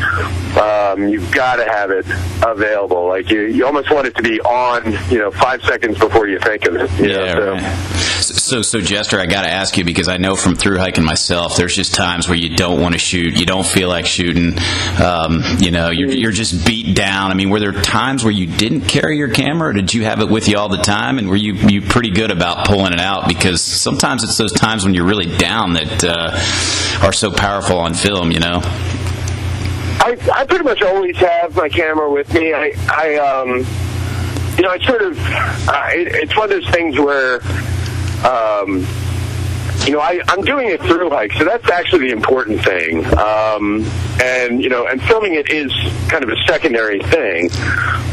[0.57, 2.05] um, you've got to have it
[2.45, 3.07] available.
[3.07, 6.39] Like you, you almost want it to be on, you know, five seconds before you
[6.39, 6.91] think of it.
[6.99, 7.51] You know, Yeah, so.
[7.53, 8.16] right.
[8.37, 11.57] So, so Jester, I got to ask you because I know from through hiking myself,
[11.57, 14.57] there's just times where you don't want to shoot, you don't feel like shooting.
[15.03, 17.31] Um, you know, you're, you're just beat down.
[17.31, 20.21] I mean, were there times where you didn't carry your camera, or did you have
[20.21, 21.17] it with you all the time?
[21.17, 23.27] And were you you pretty good about pulling it out?
[23.27, 27.93] Because sometimes it's those times when you're really down that uh, are so powerful on
[27.93, 28.31] film.
[28.31, 28.61] You know.
[29.99, 32.53] I, I pretty much always have my camera with me.
[32.53, 33.65] I, I um,
[34.57, 37.39] you know, I sort of, uh, it, it's one of those things where,
[38.25, 38.85] um,
[39.87, 43.05] you know, I, I'm doing it through hike, so that's actually the important thing.
[43.17, 43.85] Um,
[44.21, 45.71] and you know, and filming it is
[46.09, 47.49] kind of a secondary thing.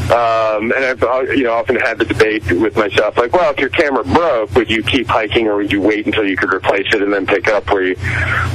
[0.05, 3.59] Um, and I've uh, you know often had the debate with myself, like, well, if
[3.59, 6.87] your camera broke, would you keep hiking, or would you wait until you could replace
[6.95, 7.97] it and then pick up where you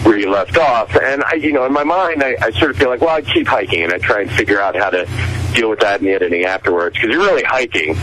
[0.03, 0.95] where you left off?
[0.95, 3.27] And I, you know, in my mind, I, I sort of feel like, well, I'd
[3.27, 5.05] keep hiking, and I try and figure out how to
[5.53, 7.97] deal with that in the editing afterwards, because you're really hiking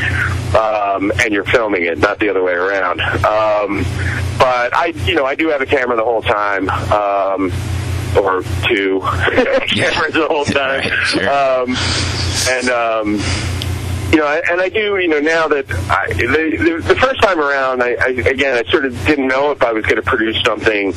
[0.55, 3.01] um, and you're filming it, not the other way around.
[3.01, 3.85] Um,
[4.39, 6.69] but I, you know, I do have a camera the whole time.
[6.71, 7.53] Um,
[8.17, 9.01] or two
[9.69, 10.81] cameras the whole time.
[10.81, 11.29] Right, sure.
[11.29, 11.77] um,
[12.49, 13.21] and um,
[14.11, 17.39] you know, and I do, you know, now that I, the, the, the first time
[17.39, 20.41] around, I, I again, I sort of didn't know if I was going to produce
[20.43, 20.95] something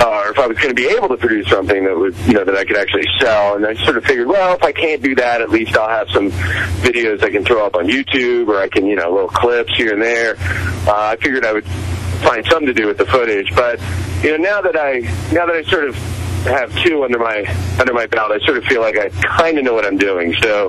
[0.00, 2.32] uh, or if I was going to be able to produce something that would, you
[2.32, 3.56] know, that I could actually sell.
[3.56, 6.08] And I sort of figured, well, if I can't do that, at least I'll have
[6.08, 6.30] some
[6.80, 9.92] videos I can throw up on YouTube, or I can, you know, little clips here
[9.92, 10.36] and there.
[10.86, 11.66] Uh, I figured I would
[12.20, 13.54] find something to do with the footage.
[13.54, 13.80] But
[14.22, 15.00] you know, now that I
[15.32, 15.96] now that I sort of
[16.44, 17.44] have two under my
[17.78, 20.34] under my belt, I sort of feel like I kind of know what I'm doing.
[20.42, 20.68] So,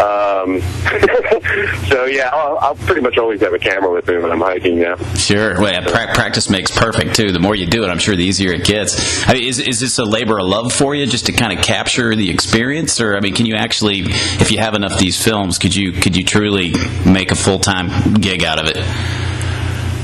[0.00, 0.60] um,
[1.88, 4.78] so yeah, I'll, I'll pretty much always have a camera with me when I'm hiking.
[4.78, 4.96] Yeah.
[5.14, 5.60] Sure.
[5.60, 7.32] Well, yeah, pra- practice makes perfect too.
[7.32, 9.26] The more you do it, I'm sure the easier it gets.
[9.28, 11.64] I mean, is is this a labor of love for you, just to kind of
[11.64, 15.22] capture the experience, or I mean, can you actually, if you have enough of these
[15.22, 16.72] films, could you could you truly
[17.04, 19.29] make a full time gig out of it?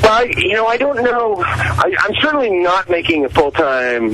[0.07, 1.43] Well, you know, I don't know.
[1.45, 4.13] I, I'm certainly not making a full time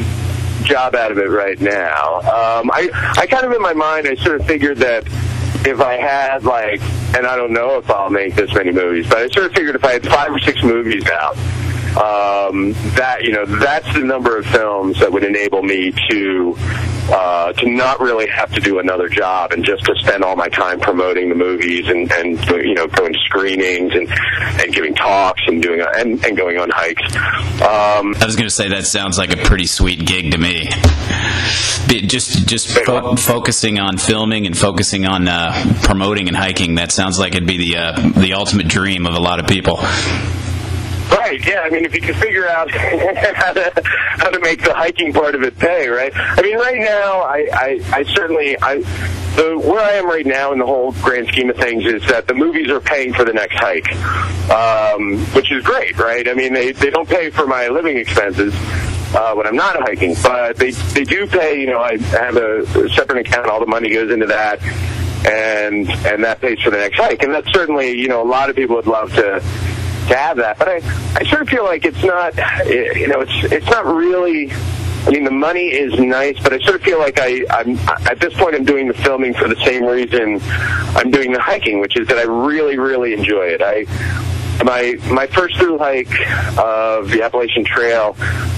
[0.64, 2.20] job out of it right now.
[2.20, 5.06] Um, I, I kind of in my mind, I sort of figured that
[5.66, 6.80] if I had like,
[7.14, 9.76] and I don't know if I'll make this many movies, but I sort of figured
[9.76, 11.36] if I had five or six movies out,
[11.96, 16.54] um, that you know, that's the number of films that would enable me to
[17.10, 20.48] uh, to not really have to do another job and just to spend all my
[20.48, 24.08] time promoting the movies and and you know going to screenings and
[24.60, 27.02] and giving talks and doing and, and going on hikes.
[27.62, 30.68] Um, I was going to say that sounds like a pretty sweet gig to me.
[31.88, 35.52] Just just fo- focusing on filming and focusing on uh,
[35.82, 36.76] promoting and hiking.
[36.76, 39.78] That sounds like it'd be the uh, the ultimate dream of a lot of people.
[41.10, 41.60] Right, yeah.
[41.60, 42.70] I mean, if you can figure out
[43.36, 46.12] how to how to make the hiking part of it pay, right?
[46.14, 48.82] I mean, right now, I I, I certainly I
[49.36, 52.26] the where I am right now in the whole grand scheme of things is that
[52.26, 53.90] the movies are paying for the next hike,
[54.50, 56.28] um, which is great, right?
[56.28, 58.54] I mean, they they don't pay for my living expenses.
[59.14, 61.60] Uh, when I'm not hiking, but they they do pay.
[61.60, 63.46] You know, I have a separate account.
[63.46, 64.62] All the money goes into that,
[65.26, 67.22] and and that pays for the next hike.
[67.22, 69.42] And that's certainly, you know, a lot of people would love to
[70.08, 70.58] to have that.
[70.58, 70.76] But I,
[71.16, 74.52] I sort of feel like it's not, eh, you know, it's it's not really.
[75.04, 78.20] I mean, the money is nice, but I sort of feel like I, I'm at
[78.20, 80.40] this point I'm doing the filming for the same reason
[80.94, 83.60] I'm doing the hiking, which is that I really, really enjoy it.
[83.60, 83.84] I
[84.62, 86.12] my my first through hike
[86.56, 88.14] of the Appalachian Trail,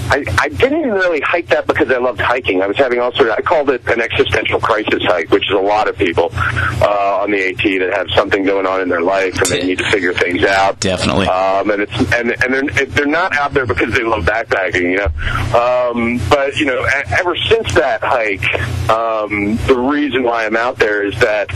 [0.09, 2.61] I, I didn't really hike that because I loved hiking.
[2.61, 5.55] I was having all sort of I called it an existential crisis hike, which is
[5.55, 9.01] a lot of people uh, on the AT that have something going on in their
[9.01, 10.79] life and they need to figure things out.
[10.79, 11.27] Definitely.
[11.27, 14.97] Um, and it's and and they're they're not out there because they love backpacking, you
[14.97, 15.11] know.
[15.57, 16.85] Um, but you know,
[17.19, 18.43] ever since that hike,
[18.89, 21.51] um, the reason why I'm out there is that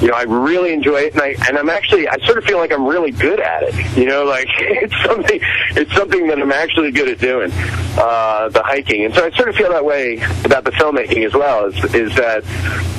[0.00, 2.58] you know I really enjoy it, and I and I'm actually I sort of feel
[2.58, 3.96] like I'm really good at it.
[3.96, 5.40] You know, like it's something
[5.76, 7.50] it's something that I'm actually good at doing,
[7.98, 11.34] uh, the hiking, and so I sort of feel that way about the filmmaking as
[11.34, 11.66] well.
[11.66, 12.44] Is is that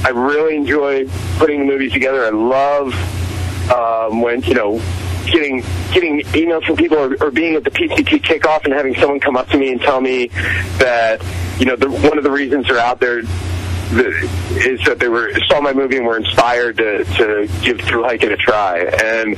[0.06, 2.25] I really enjoy putting the movies together.
[2.25, 2.93] I love
[3.71, 4.82] um, when you know
[5.32, 5.62] getting
[5.93, 9.38] getting emails from people or, or being at the PCT kickoff and having someone come
[9.38, 10.27] up to me and tell me
[10.80, 11.23] that
[11.60, 13.21] you know the, one of the reasons they're out there
[13.91, 14.08] the,
[14.58, 18.32] is that they were saw my movie and were inspired to, to give through hiking
[18.32, 18.80] a try.
[18.80, 19.38] And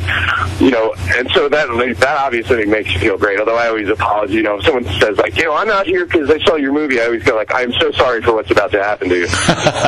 [0.59, 1.67] you know and so that
[1.99, 3.39] that obviously makes you feel great.
[3.39, 6.05] Although I always apologize you know if someone says like you know I'm not here
[6.05, 8.71] because I saw your movie I always go like I'm so sorry for what's about
[8.71, 9.27] to happen to you.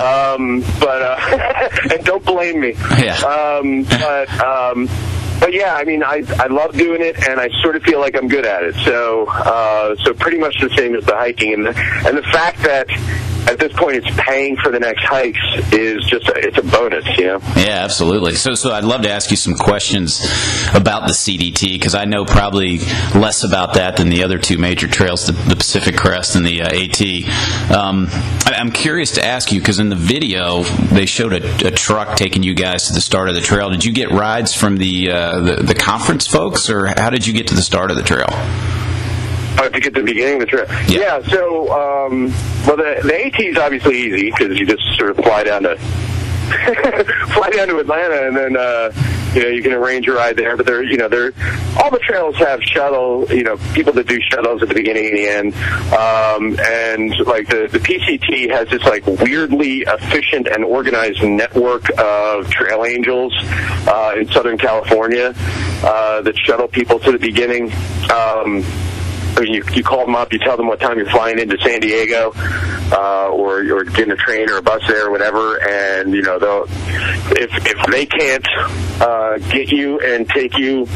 [0.02, 2.74] Um, but uh, and don't blame me.
[2.98, 3.16] Yeah.
[3.18, 4.88] um, but um,
[5.42, 8.16] but yeah, I mean, I I love doing it, and I sort of feel like
[8.16, 8.76] I'm good at it.
[8.86, 12.60] So uh, so pretty much the same as the hiking, and the, and the fact
[12.60, 12.88] that
[13.48, 15.40] at this point it's paying for the next hikes
[15.74, 17.40] is just a, it's a bonus, you know.
[17.56, 18.36] Yeah, absolutely.
[18.36, 20.20] So, so I'd love to ask you some questions
[20.74, 22.78] about the CDT because I know probably
[23.16, 26.62] less about that than the other two major trails, the, the Pacific Crest and the
[26.62, 27.76] uh, AT.
[27.76, 28.08] Um,
[28.46, 32.18] I, I'm curious to ask you because in the video they showed a, a truck
[32.18, 33.70] taking you guys to the start of the trail.
[33.70, 37.34] Did you get rides from the, uh, the the conference folks, or how did you
[37.34, 38.28] get to the start of the trail?
[39.60, 40.70] Oh, to get the beginning of the trip.
[40.88, 41.22] Yeah.
[41.24, 42.28] so, um,
[42.66, 45.78] well, the, the AT is obviously easy because you just sort of fly down to
[47.34, 48.92] fly down to Atlanta and then uh,
[49.34, 50.58] you know you can arrange a ride there.
[50.58, 51.34] But there, you know, there
[51.82, 53.26] all the trails have shuttle.
[53.30, 55.54] You know, people that do shuttles at the beginning and the end.
[55.94, 62.50] Um, and like the the PCT has this like weirdly efficient and organized network of
[62.50, 63.34] trail angels
[63.88, 65.34] uh, in Southern California
[65.84, 67.72] uh, that shuttle people to the beginning.
[68.12, 68.64] Um,
[69.38, 71.58] I mean, you, you call them up, you tell them what time you're flying into
[71.62, 76.14] San Diego, uh, or or getting a train or a bus there or whatever, and
[76.14, 76.66] you know they'll
[77.38, 78.48] if if they can't
[79.02, 80.88] uh, get you and take you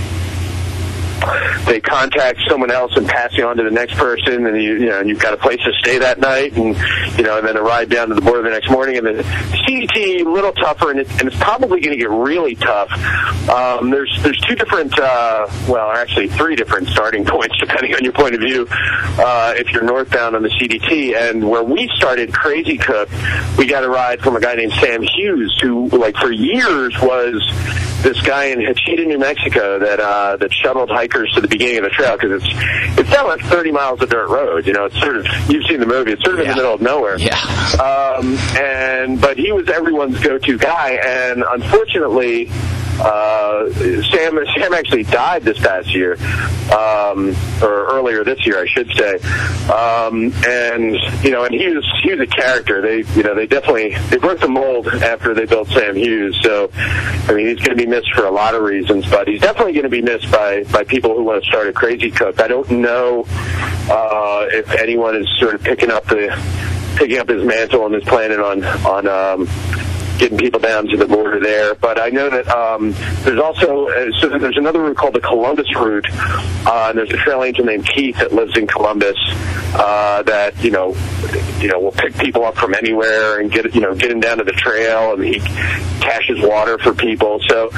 [1.65, 4.85] they contact someone else and pass you on to the next person, and you, you
[4.87, 6.75] know, and you've got a place to stay that night, and
[7.17, 8.97] you know, and then a ride down to the border the next morning.
[8.97, 12.55] And the CDT a little tougher, and, it, and it's probably going to get really
[12.55, 12.91] tough.
[13.49, 18.13] Um, there's there's two different, uh, well, actually three different starting points depending on your
[18.13, 18.67] point of view.
[18.69, 23.09] Uh, if you're northbound on the CDT, and where we started Crazy Cook,
[23.57, 27.41] we got a ride from a guy named Sam Hughes, who like for years was
[28.03, 31.83] this guy in Hachita, New Mexico, that uh, that shuttled hikers to the beginning of
[31.83, 34.65] the trail because it's it's down like 30 miles of dirt road.
[34.67, 36.11] You know, it's sort of you've seen the movie.
[36.11, 36.51] It's sort of Yeah.
[36.51, 37.17] in the middle of nowhere.
[37.17, 37.35] Yeah.
[37.79, 42.49] Um, and but he was everyone's go-to guy, and unfortunately,
[42.99, 46.13] uh, Sam Sam actually died this past year,
[46.71, 49.15] um, or earlier this year, I should say.
[49.69, 52.81] Um, and you know, and he was he was a character.
[52.81, 56.39] They you know they definitely they broke the mold after they built Sam Hughes.
[56.41, 59.41] So I mean, he's going to be missed for a lot of reasons, but he's
[59.41, 62.41] definitely going to be missed by by people who want to start a Crazy Cook.
[62.41, 63.25] I don't know
[63.89, 66.35] uh, if anyone is sort of picking up the
[66.95, 69.47] picking up his mantle and is planning on on um,
[70.17, 71.75] getting people down to the border there.
[71.75, 75.73] But I know that um, there's also uh, so there's another route called the Columbus
[75.75, 79.17] route, uh, and there's a trail angel named Keith that lives in Columbus
[79.75, 80.95] uh, that you know
[81.59, 84.37] you know will pick people up from anywhere and get you know get them down
[84.37, 85.39] to the trail, and he
[85.99, 87.39] caches water for people.
[87.47, 87.69] So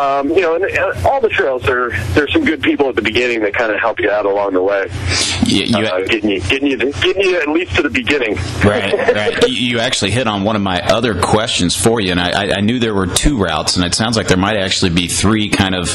[0.00, 3.02] um, you know, and, uh, all the trails there there's some good people at the
[3.02, 4.86] beginning that kind of help you out along the way,
[5.44, 8.36] You, you, uh, getting you getting you getting you at least to the beginning.
[8.64, 9.48] Right, right.
[9.48, 12.52] You, you actually hit on one of my other questions for you, and I, I-
[12.56, 15.48] I knew there were two routes, and it sounds like there might actually be three
[15.48, 15.88] kind of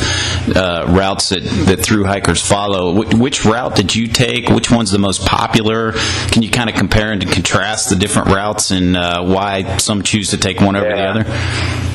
[0.56, 2.93] uh, routes that, that through hikers follow.
[3.04, 4.50] Wh- which route did you take?
[4.50, 5.93] Which one's the most popular?
[6.32, 10.32] Can you kind of compare and contrast the different routes and uh, why some choose
[10.32, 11.87] to take one over the other?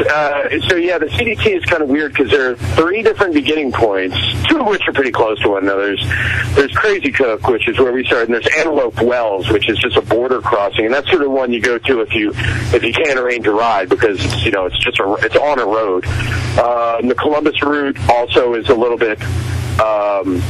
[0.00, 3.72] Uh, so yeah, the CDT is kind of weird because there are three different beginning
[3.72, 4.16] points,
[4.48, 5.96] two of which are pretty close to one another.
[6.54, 9.96] There's, Crazy Cook, which is where we started, and there's Antelope Wells, which is just
[9.96, 12.92] a border crossing, and that's sort of one you go to if you if you
[12.92, 16.04] can't arrange a ride because it's you know it's just a it's on a road.
[16.06, 19.20] And the Columbus route also is a little bit.
[19.80, 20.42] Um,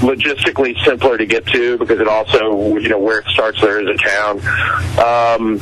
[0.00, 3.88] logistically simpler to get to because it also, you know, where it starts there is
[3.88, 4.38] a town.
[4.98, 5.60] Um,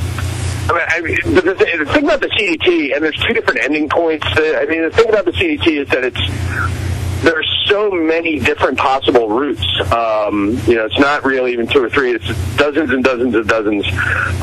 [0.68, 3.88] I mean, I the, the, the thing about the CDT, and there's two different ending
[3.88, 4.26] points.
[4.28, 6.20] I mean, the thing about the CDT is that it's
[7.22, 9.64] there are so many different possible routes.
[9.92, 12.12] Um, you know, it's not really even two or three.
[12.12, 13.86] It's dozens and dozens and dozens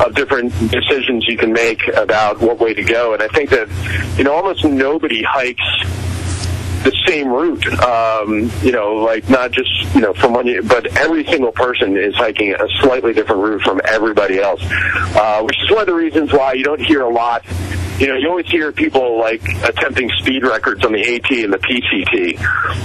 [0.00, 3.12] of different decisions you can make about what way to go.
[3.12, 3.68] And I think that
[4.16, 5.62] you know almost nobody hikes
[6.82, 7.66] the same route.
[7.82, 12.14] Um, you know, like not just you know from one, but every single person is
[12.14, 16.32] hiking a slightly different route from everybody else, uh, which is one of the reasons
[16.32, 17.44] why you don't hear a lot.
[17.98, 21.58] You know, you always hear people like attempting speed records on the AT and the
[21.58, 22.40] PCT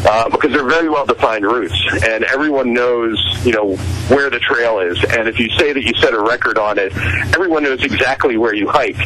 [0.05, 1.73] uh, because they're very well defined routes,
[2.05, 3.77] and everyone knows you know
[4.09, 5.01] where the trail is.
[5.05, 6.91] And if you say that you set a record on it,
[7.33, 8.97] everyone knows exactly where you hike.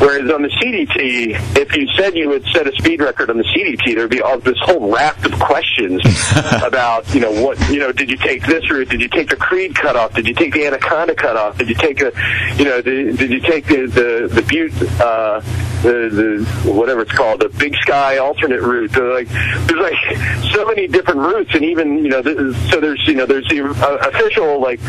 [0.00, 3.44] Whereas on the CDT, if you said you would set a speed record on the
[3.44, 6.02] CDT, there'd be all this whole raft of questions
[6.64, 8.88] about, you know, what, you know, did you take this route?
[8.88, 10.14] Did you take the Creede cutoff?
[10.14, 11.58] Did you take the Anaconda cutoff?
[11.58, 12.12] Did you take a,
[12.56, 15.40] you know, did, did you take the the, the Butte, uh,
[15.82, 18.92] the the whatever it's called, the Big Sky alternate route?
[18.92, 22.80] They're like, there's like so many different routes, and even you know, this is, so
[22.80, 24.80] there's you know, there's the uh, official like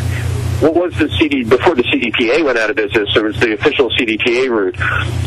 [0.61, 3.09] what was the CD before the CDTA went out of business?
[3.13, 4.79] There was the official CDTA route,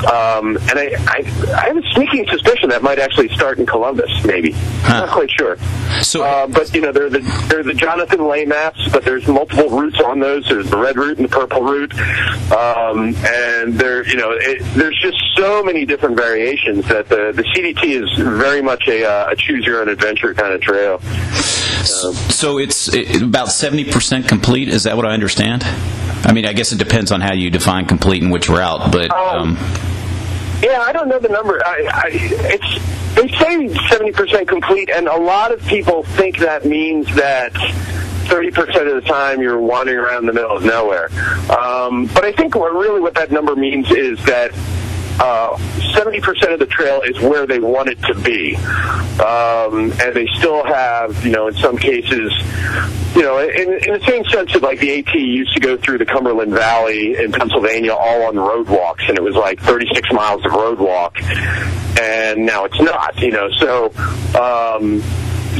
[0.04, 4.10] um, and I, I, I have a sneaking suspicion that might actually start in Columbus,
[4.24, 4.52] maybe.
[4.82, 5.00] Huh.
[5.06, 5.56] Not quite sure.
[6.02, 9.04] So- uh, but you know, there are the there are the Jonathan Ley maps, but
[9.04, 10.46] there's multiple routes on those.
[10.48, 11.92] There's the red route and the purple route,
[12.52, 17.42] um, and there, you know, it, there's just so many different variations that the the
[17.42, 21.00] CDT is very much a, uh, a choose your own adventure kind of trail.
[21.84, 25.64] So it's it, about 70% complete, is that what I understand?
[26.24, 29.10] I mean, I guess it depends on how you define complete and which route, but.
[29.10, 29.56] Um, Um,
[30.62, 31.62] Yeah, I don't know the number.
[31.64, 36.64] I, I, it's they say seventy percent complete, and a lot of people think that
[36.66, 37.52] means that
[38.26, 41.10] thirty percent of the time you're wandering around the middle of nowhere.
[41.50, 44.50] Um, but I think what really what that number means is that.
[45.20, 45.58] Uh,
[45.94, 48.54] Seventy percent of the trail is where they want it to be,
[49.20, 52.32] um, and they still have, you know, in some cases,
[53.16, 55.98] you know, in, in the same sense that like the AT used to go through
[55.98, 60.44] the Cumberland Valley in Pennsylvania all on road walks, and it was like 36 miles
[60.44, 61.20] of road walk,
[62.00, 63.50] and now it's not, you know.
[63.58, 63.86] So,
[64.38, 65.02] um,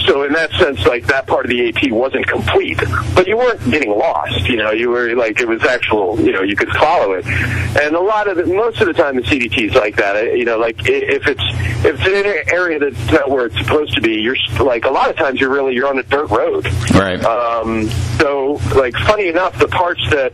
[0.07, 2.79] so in that sense, like that part of the AT wasn't complete,
[3.15, 4.49] but you weren't getting lost.
[4.49, 6.19] You know, you were like it was actual.
[6.21, 9.17] You know, you could follow it, and a lot of the, most of the time
[9.17, 10.37] the CDT is like that.
[10.37, 11.43] You know, like if it's
[11.85, 14.91] if it's in an area that's not where it's supposed to be, you're like a
[14.91, 16.67] lot of times you're really you're on a dirt road.
[16.93, 17.23] Right.
[17.25, 17.89] Um,
[18.19, 20.33] so, like funny enough, the parts that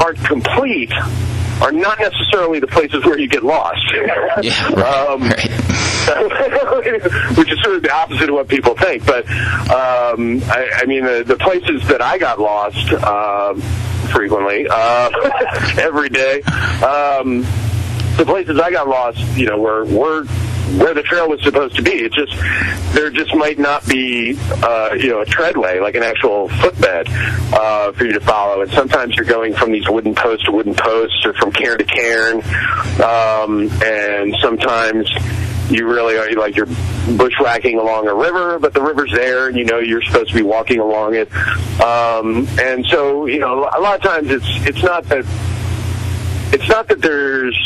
[0.00, 0.92] aren't complete
[1.62, 3.80] are not necessarily the places where you get lost.
[3.92, 5.93] Yeah, right, um, right.
[7.36, 9.06] which is sort of the opposite of what people think.
[9.06, 9.26] But
[9.70, 13.54] um, I, I mean, the, the places that I got lost uh,
[14.12, 15.10] frequently, uh,
[15.78, 16.42] every day,
[16.82, 17.42] um,
[18.16, 20.24] the places I got lost, you know, were were
[20.78, 21.92] where the trail was supposed to be.
[21.92, 22.32] It just
[22.94, 27.06] there just might not be uh, you know a treadway like an actual footbed
[27.52, 28.62] uh, for you to follow.
[28.62, 31.84] And sometimes you're going from these wooden posts to wooden posts, or from cairn to
[31.84, 32.36] cairn,
[33.02, 35.10] um, and sometimes
[35.70, 36.66] you really are like you're
[37.16, 40.42] bushwhacking along a river, but the river's there, and you know you're supposed to be
[40.42, 41.32] walking along it.
[41.80, 45.24] Um, and so you know a lot of times it's it's not that
[46.52, 47.56] it's not that there's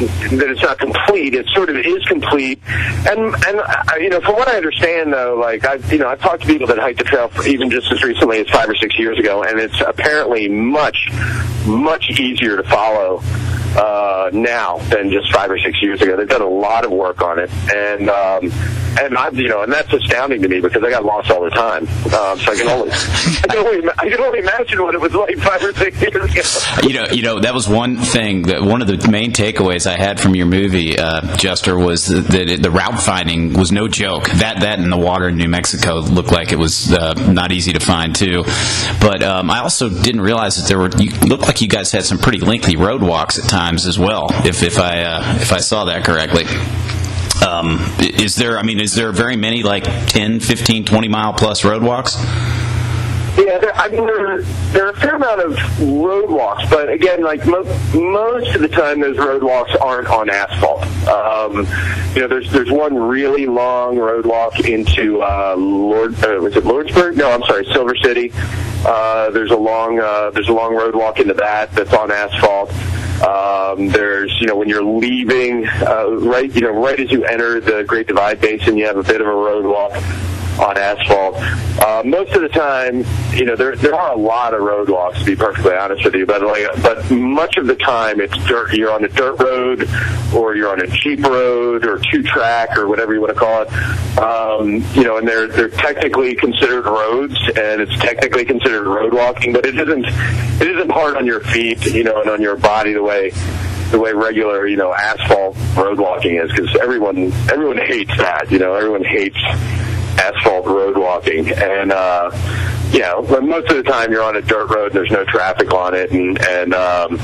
[0.00, 1.34] that it's not complete.
[1.34, 5.36] It sort of is complete, and and uh, you know, from what I understand, though,
[5.38, 7.92] like I've you know I've talked to people that hiked the trail for even just
[7.92, 11.10] as recently as five or six years ago, and it's apparently much
[11.66, 13.22] much easier to follow
[13.76, 16.16] uh, now than just five or six years ago.
[16.16, 18.50] They've done a lot of work on it, and um,
[18.98, 21.50] and I, you know, and that's astounding to me because I got lost all the
[21.50, 21.82] time.
[22.12, 25.14] Um, so I can only, I can only, I can only imagine what it was
[25.14, 26.88] like five or six years ago.
[26.88, 29.96] You know, you know that was one thing that one of the main takeaways I
[29.96, 34.28] had from your movie, uh, Jester, was that it, the route finding was no joke.
[34.30, 37.72] That that in the water in New Mexico looked like it was uh, not easy
[37.72, 38.42] to find too.
[39.00, 40.90] But um, I also didn't realize that there were.
[40.98, 44.26] You looked like you guys had some pretty lengthy road walks at times as well.
[44.46, 46.44] If if I uh, if I saw that correctly.
[47.46, 51.64] Um, is there, I mean, is there very many like 10, 15, 20 mile plus
[51.64, 52.14] road walks?
[53.38, 57.22] Yeah, there, I mean, there, there are a fair amount of road walks, but again,
[57.22, 60.82] like mo- most of the time, those road walks aren't on asphalt.
[61.08, 61.66] Um,
[62.14, 66.64] you know, there's there's one really long road walk into uh, Lord, uh, was it
[66.64, 67.16] Lordsburg?
[67.16, 68.32] No, I'm sorry, Silver City.
[68.84, 72.70] Uh, there's a long uh, there's a long road walk into that that's on asphalt.
[73.22, 77.60] Um, there's, you know, when you're leaving, uh, right, you know, right as you enter
[77.60, 79.92] the Great Divide Basin, you have a bit of a road walk
[80.60, 81.36] on asphalt.
[81.80, 85.18] Uh, most of the time, you know, there there are a lot of road walks
[85.20, 88.74] to be perfectly honest with you, but like, but much of the time it's dirt.
[88.74, 89.88] You're on a dirt road,
[90.34, 93.62] or you're on a jeep road, or two track, or whatever you want to call
[93.62, 94.18] it.
[94.18, 99.52] Um, you know, and they're they're technically considered roads, and it's technically considered road walking,
[99.52, 100.04] but it isn't
[100.60, 103.32] it isn't hard on your feet, you know, and on your body the way
[103.90, 108.50] the way regular, you know, asphalt road walking is because everyone everyone hates that.
[108.50, 109.38] You know, everyone hates
[110.18, 112.30] asphalt road walking, and uh,
[112.92, 114.86] you know, most of the time you're on a dirt road.
[114.86, 117.20] And there's no traffic on it, and and um,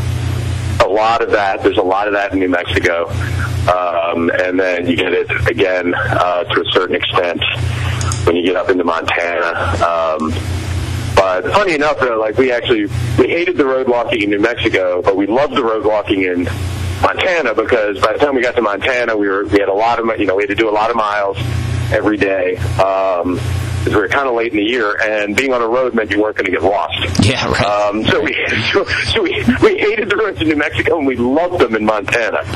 [0.84, 1.62] a lot of that.
[1.62, 3.09] There's a lot of that in New Mexico,
[3.70, 7.43] um, and then you get it again uh, to a certain extent
[8.26, 9.53] when you get up into Montana.
[9.84, 10.32] Um,
[11.14, 12.87] but funny enough, though, like we actually
[13.18, 16.45] we hated the road walking in New Mexico, but we loved the road walking in
[17.03, 19.99] Montana because by the time we got to Montana, we were we had a lot
[19.99, 21.39] of you know we had to do a lot of miles
[21.93, 22.57] every day.
[22.57, 23.39] Um,
[23.87, 26.11] because we were kind of late in the year, and being on a road meant
[26.11, 27.24] you weren't going to get lost.
[27.24, 27.64] Yeah, right.
[27.64, 28.34] Um, so we
[28.72, 29.30] so, so we
[29.62, 32.39] we hated the roads in New Mexico, and we loved them in Montana.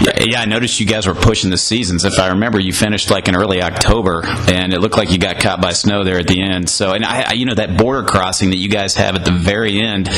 [0.00, 2.04] Yeah, yeah, I noticed you guys were pushing the seasons.
[2.04, 5.38] If I remember, you finished like in early October, and it looked like you got
[5.38, 6.68] caught by snow there at the end.
[6.68, 9.32] So, and I, I you know, that border crossing that you guys have at the
[9.32, 10.08] very end,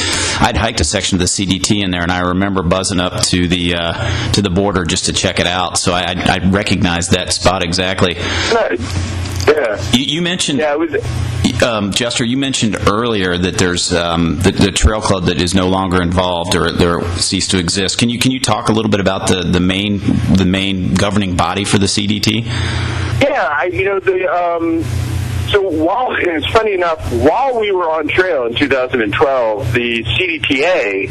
[0.41, 3.47] I'd hiked a section of the CDT in there, and I remember buzzing up to
[3.47, 5.79] the uh, to the border just to check it out.
[5.79, 8.17] So I, I, I recognized that spot exactly.
[9.47, 9.81] Yeah.
[9.93, 11.63] You, you mentioned Yeah, it was.
[11.63, 15.69] um, Jester, you mentioned earlier that there's um, the, the trail club that is no
[15.69, 17.99] longer involved or there ceased to exist.
[17.99, 19.99] Can you can you talk a little bit about the, the main
[20.35, 22.45] the main governing body for the CDT?
[23.23, 24.27] Yeah, I, you know the.
[24.33, 24.83] Um,
[25.51, 31.09] so while it's funny enough, while we were on trail in 2012, the CDTA,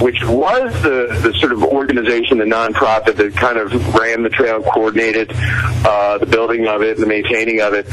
[0.00, 4.62] which was the the sort of organization, the nonprofit that kind of ran the trail,
[4.62, 7.86] coordinated uh, the building of it, and the maintaining of it.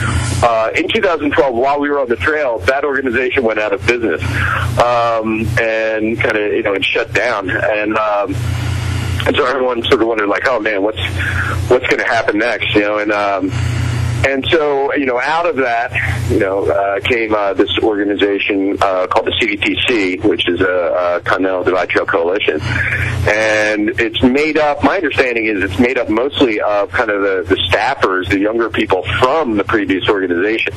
[0.43, 4.21] Uh, in 2012, while we were on the trail, that organization went out of business
[4.79, 7.97] um, and kind of you know and shut down and.
[7.97, 8.35] Um,
[9.25, 11.03] and so everyone sort of wondered, like, oh man, what's
[11.69, 12.99] what's going to happen next, you know?
[12.99, 13.49] And um,
[14.25, 15.91] and so, you know, out of that,
[16.29, 21.21] you know, uh, came uh, this organization uh, called the CDTC, which is a, a
[21.21, 24.83] Continental Divide Trail Coalition, and it's made up.
[24.83, 28.69] My understanding is it's made up mostly of kind of the, the staffers, the younger
[28.69, 30.73] people from the previous organization,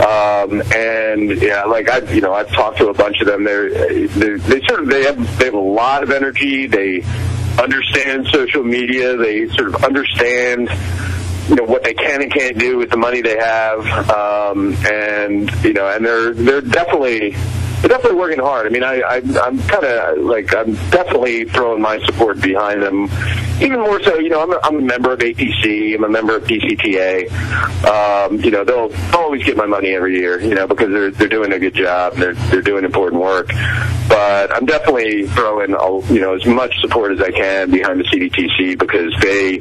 [0.00, 3.44] um, and yeah, like I, you know, I've talked to a bunch of them.
[3.44, 3.70] They're,
[4.08, 6.66] they're they sort of they have they have a lot of energy.
[6.66, 7.02] They
[7.58, 9.16] understand social media.
[9.16, 10.68] They sort of understand
[11.48, 15.50] you know what they can and can't do with the money they have, um, and
[15.64, 17.36] you know, and they're they're definitely
[17.88, 18.66] definitely working hard.
[18.66, 23.08] I mean, I, I I'm kind of like I'm definitely throwing my support behind them.
[23.60, 25.94] Even more so, you know, I'm a, I'm a member of ATC.
[25.94, 27.30] I'm a member of PCTA.
[27.84, 30.40] Um, you know, they'll, they'll always get my money every year.
[30.40, 32.14] You know, because they're they're doing a good job.
[32.14, 33.48] They're they're doing important work.
[34.08, 38.04] But I'm definitely throwing a, you know as much support as I can behind the
[38.04, 39.60] CDTC because they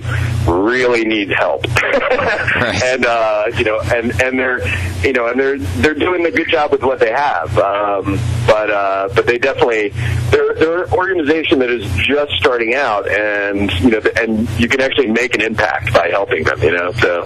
[0.52, 1.66] really need help.
[1.84, 2.84] right.
[2.84, 4.66] And uh, you know, and and they're
[5.06, 7.58] you know, and they're they're doing a good job with what they have.
[7.58, 8.12] Um,
[8.47, 9.89] but uh, but they definitely
[10.30, 14.82] they're they're an organization that is just starting out, and you know, and you can
[14.82, 16.61] actually make an impact by helping them.
[16.61, 17.24] You know, so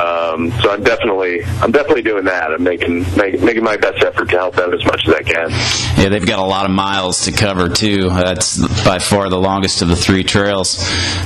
[0.00, 2.52] um, so I'm definitely I'm definitely doing that.
[2.52, 5.50] I'm making make, making my best effort to help them as much as I can.
[5.98, 8.08] Yeah, they've got a lot of miles to cover too.
[8.08, 10.70] That's by far the longest of the three trails.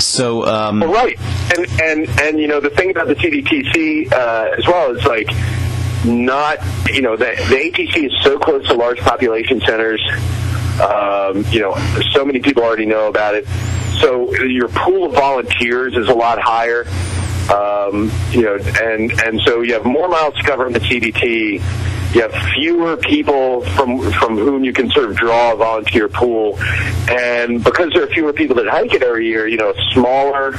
[0.02, 1.18] So, um, well, right,
[1.57, 5.28] and and and you know the thing about the CDTC uh, as well is like
[6.05, 6.59] not
[6.90, 10.02] you know the the ATC is so close to large population centers.
[10.80, 11.74] Um, you know,
[12.12, 13.46] so many people already know about it.
[14.00, 16.84] So your pool of volunteers is a lot higher.
[17.52, 21.62] Um, you know, and and so you have more miles to cover in the CDT.
[22.14, 26.59] You have fewer people from from whom you can sort of draw a volunteer pool,
[27.09, 30.55] and because there are fewer people that hike it every year, you know, smaller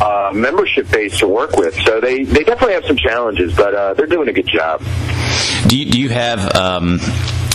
[0.00, 1.74] uh, membership base to work with.
[1.84, 4.82] So they they definitely have some challenges, but uh, they're doing a good job.
[5.68, 7.00] do you, do you have um,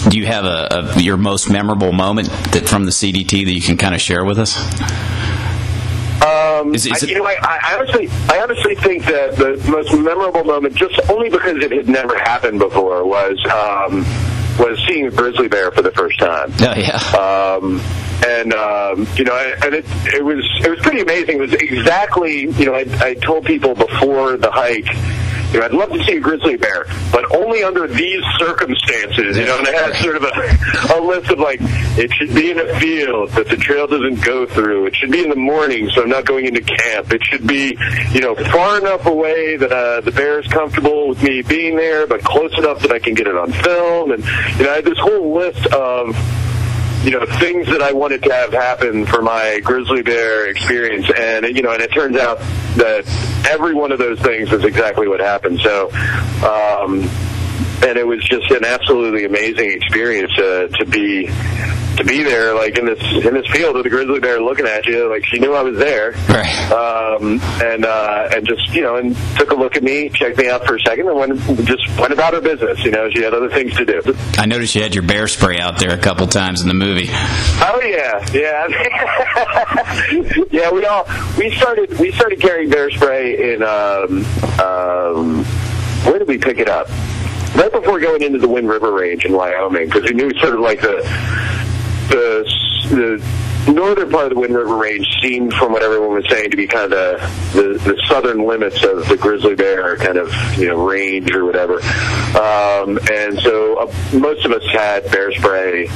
[0.09, 3.61] do you have a, a your most memorable moment that from the CDT that you
[3.61, 4.57] can kind of share with us?
[6.23, 9.93] Um, Is- is I, you know, I, I honestly, I honestly think that the most
[9.93, 14.05] memorable moment, just only because it had never happened before, was um,
[14.59, 16.51] was seeing a grizzly bear for the first time.
[16.59, 16.97] Oh yeah.
[17.17, 17.81] Um,
[18.25, 21.37] and um, you know, and it it was it was pretty amazing.
[21.37, 24.87] It was exactly you know I, I told people before the hike.
[25.51, 29.37] You know, I'd love to see a grizzly bear, but only under these circumstances.
[29.37, 31.59] You know, and I had sort of a, a list of like,
[31.97, 34.87] it should be in a field that the trail doesn't go through.
[34.87, 37.11] It should be in the morning, so I'm not going into camp.
[37.13, 37.77] It should be,
[38.11, 42.07] you know, far enough away that uh, the bear is comfortable with me being there,
[42.07, 44.11] but close enough that I can get it on film.
[44.11, 44.23] And
[44.57, 46.15] you know, I had this whole list of
[47.03, 51.45] you know things that I wanted to have happen for my grizzly bear experience, and
[51.55, 52.39] you know, and it turns out
[52.77, 53.05] that
[53.49, 55.59] every one of those things was exactly what happened.
[55.59, 55.91] So,
[56.43, 57.07] um,
[57.83, 61.27] and it was just an absolutely amazing experience uh, to be
[61.97, 64.83] to be there, like in this in this field with a grizzly bear looking at
[64.87, 66.71] you, like she knew I was there, Right.
[66.71, 70.49] um, and uh, and just you know, and took a look at me, checked me
[70.49, 72.83] out for a second, and went just went about her business.
[72.83, 74.01] You know, she had other things to do.
[74.39, 77.09] I noticed you had your bear spray out there a couple times in the movie.
[77.11, 78.67] Oh yeah, yeah,
[80.51, 80.71] yeah.
[80.71, 81.05] We all
[81.37, 84.25] we started we started carrying bear spray in um,
[84.59, 85.43] um,
[86.05, 86.87] where did we pick it up?
[87.55, 90.59] Right before going into the Wind River Range in Wyoming, because we knew sort of
[90.61, 91.03] like the
[92.09, 92.43] the
[92.89, 96.57] the northern part of the Wind River Range seemed, from what everyone was saying, to
[96.57, 97.21] be kind of
[97.53, 101.45] the the, the southern limits of the grizzly bear kind of you know range or
[101.45, 101.75] whatever.
[102.37, 105.89] Um, and so uh, most of us had bear spray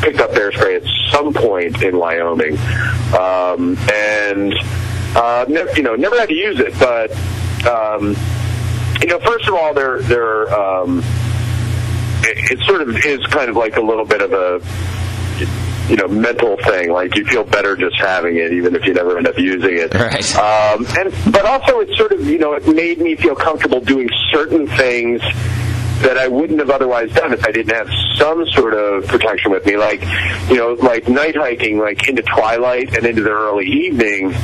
[0.00, 2.58] picked up bear spray at some point in Wyoming,
[3.16, 4.54] um, and
[5.14, 6.72] uh, ne- you know never had to use it.
[6.78, 7.12] But
[7.66, 8.16] um,
[9.02, 11.02] you know, first of all, they're they're um,
[12.22, 14.60] it, it sort of is kind of like a little bit of a
[15.88, 16.90] you know mental thing.
[16.90, 19.92] Like you feel better just having it, even if you never end up using it.
[19.94, 20.36] Right.
[20.36, 24.08] Um, and but also it sort of you know it made me feel comfortable doing
[24.30, 25.20] certain things
[26.02, 29.66] that I wouldn't have otherwise done if I didn't have some sort of protection with
[29.66, 29.76] me.
[29.76, 30.02] Like
[30.48, 34.34] you know, like night hiking, like into twilight and into the early evening.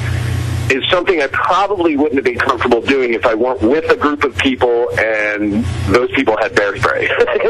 [0.70, 4.24] Is something I probably wouldn't have been comfortable doing if I weren't with a group
[4.24, 7.08] of people and those people had bear spray.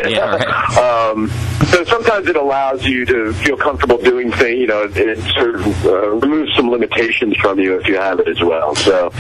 [0.08, 0.78] Yeah, right.
[0.78, 1.28] um,
[1.66, 4.60] so sometimes it allows you to feel comfortable doing things.
[4.60, 8.20] You know, it, it sort of uh, removes some limitations from you if you have
[8.20, 8.74] it as well.
[8.76, 9.10] So,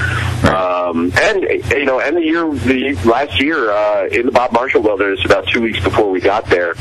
[0.44, 4.82] um, and you know, and the year, the last year uh, in the Bob Marshall
[4.82, 6.74] Wilderness, about two weeks before we got there,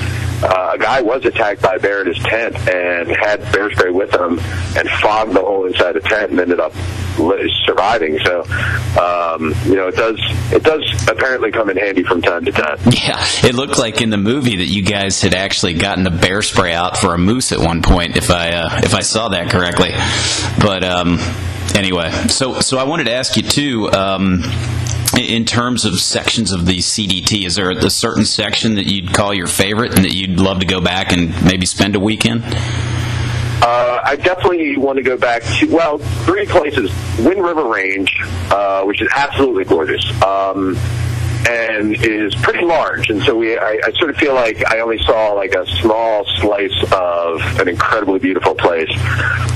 [0.43, 3.91] uh, a guy was attacked by a bear in his tent and had bear spray
[3.91, 4.39] with him
[4.77, 6.73] and fogged the whole inside the tent and ended up
[7.65, 8.19] surviving.
[8.19, 8.41] So,
[8.99, 10.19] um, you know, it does
[10.51, 12.77] it does apparently come in handy from time to time.
[12.97, 16.41] Yeah, it looked like in the movie that you guys had actually gotten the bear
[16.41, 19.49] spray out for a moose at one point, if I uh, if I saw that
[19.49, 19.91] correctly.
[20.59, 21.19] But um,
[21.75, 23.91] anyway, so so I wanted to ask you too.
[23.91, 24.43] Um,
[25.17, 29.33] in terms of sections of the CDT, is there a certain section that you'd call
[29.33, 32.43] your favorite and that you'd love to go back and maybe spend a weekend?
[33.61, 38.15] Uh, I definitely want to go back to well, three places: Wind River Range,
[38.51, 40.05] uh, which is absolutely gorgeous.
[40.23, 40.77] Um,
[41.49, 44.97] and is pretty large, and so we I, I sort of feel like I only
[44.99, 48.89] saw like a small slice of an incredibly beautiful place.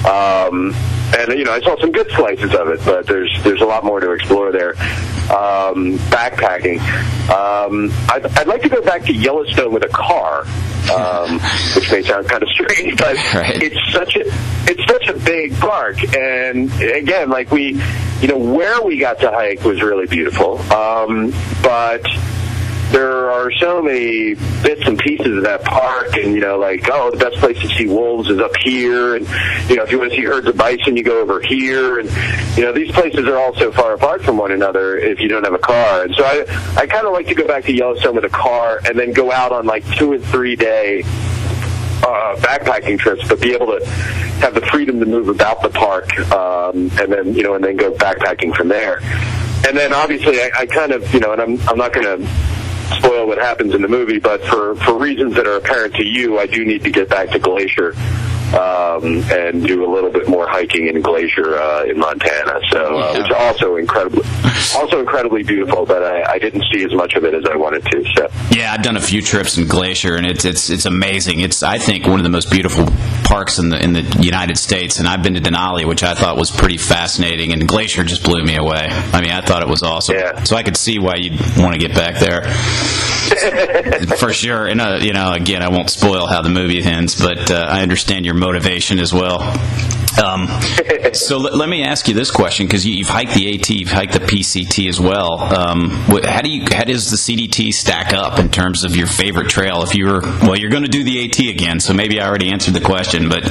[0.05, 0.73] Um,
[1.17, 3.83] and you know, I saw some good slices of it, but there's there's a lot
[3.83, 4.71] more to explore there.
[5.31, 6.79] Um, backpacking.
[7.29, 10.43] Um, I'd, I'd like to go back to Yellowstone with a car,
[10.91, 11.39] um,
[11.75, 13.61] which may sound kind of strange, but Right.
[13.63, 14.23] it's such a
[14.69, 17.81] it's such a big park, and again, like we,
[18.21, 21.33] you know, where we got to hike was really beautiful, um,
[21.63, 22.05] but
[22.91, 27.11] there are so many bits and pieces of that park, and you know, like oh,
[27.11, 29.27] the best place to see wolves is up here, and
[29.69, 32.09] you know, if you want to see herds of bison, you go over here, and
[32.57, 35.43] you know, these places are all so far apart from one another if you don't
[35.43, 36.45] have a car, and so I
[36.77, 39.31] I kind of like to go back to Yellowstone with a car, and then go
[39.31, 41.03] out on like two and three day
[42.03, 43.85] uh, backpacking trips, but be able to
[44.41, 47.77] have the freedom to move about the park, um, and then you know, and then
[47.77, 48.99] go backpacking from there.
[49.67, 52.27] And then obviously, I, I kind of you know, and I'm I'm not going to
[52.97, 56.39] spoil what happens in the movie, but for for reasons that are apparent to you,
[56.39, 57.93] I do need to get back to Glacier.
[58.51, 63.13] Um, and do a little bit more hiking in Glacier uh, in Montana, so uh,
[63.13, 63.19] Yeah.
[63.21, 64.23] which is also incredibly,
[64.75, 65.85] also incredibly beautiful.
[65.85, 68.03] But I, I didn't see as much of it as I wanted to.
[68.13, 71.39] So Yeah, I've done a few trips in Glacier, and it's it's it's amazing.
[71.39, 72.87] It's I think one of the most beautiful
[73.31, 76.35] parks in the in the United States, and I've been to Denali, which I thought
[76.35, 78.87] was pretty fascinating, and Glacier just blew me away.
[78.89, 80.17] I mean, I thought it was awesome.
[80.17, 80.43] Yeah.
[80.43, 82.41] So I could see why you'd want to get back there.
[84.17, 87.49] For sure, and uh, you know, again, I won't spoil how the movie ends, but
[87.49, 89.39] uh, I understand your motivation as well.
[90.19, 90.47] Um,
[91.13, 93.91] so let, let me ask you this question because you, you've hiked the AT, you've
[93.91, 95.39] hiked the PCT as well.
[95.39, 95.89] Um,
[96.25, 99.83] how do you how does the CDT stack up in terms of your favorite trail?
[99.83, 102.51] If you were well, you're going to do the AT again, so maybe I already
[102.51, 103.45] answered the question, but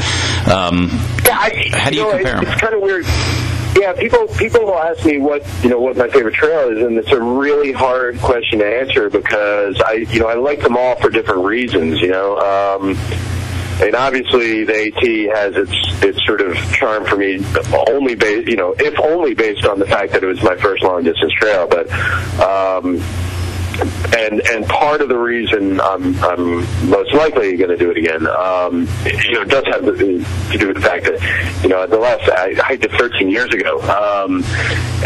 [0.49, 0.89] um,
[1.25, 2.43] Yeah, I, How do you know, compare?
[2.43, 3.05] It's, it's kind of weird.
[3.77, 6.99] Yeah, people people will ask me what you know what my favorite trail is, and
[6.99, 10.97] it's a really hard question to answer because I you know I like them all
[10.97, 12.01] for different reasons.
[12.01, 12.97] You know, um,
[13.83, 15.73] and obviously the AT has its
[16.03, 17.45] its sort of charm for me
[17.89, 20.83] only based you know if only based on the fact that it was my first
[20.83, 21.91] long distance trail, but.
[22.41, 23.03] Um,
[24.17, 26.57] and and part of the reason I'm I'm
[26.91, 30.77] most likely going to do it again, um, you know, does have to do with
[30.77, 34.45] the fact that you know the last I hiked it 13 years ago, um,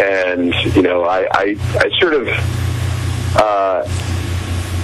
[0.03, 2.29] and you know I I, I sort of.
[3.37, 4.14] Uh,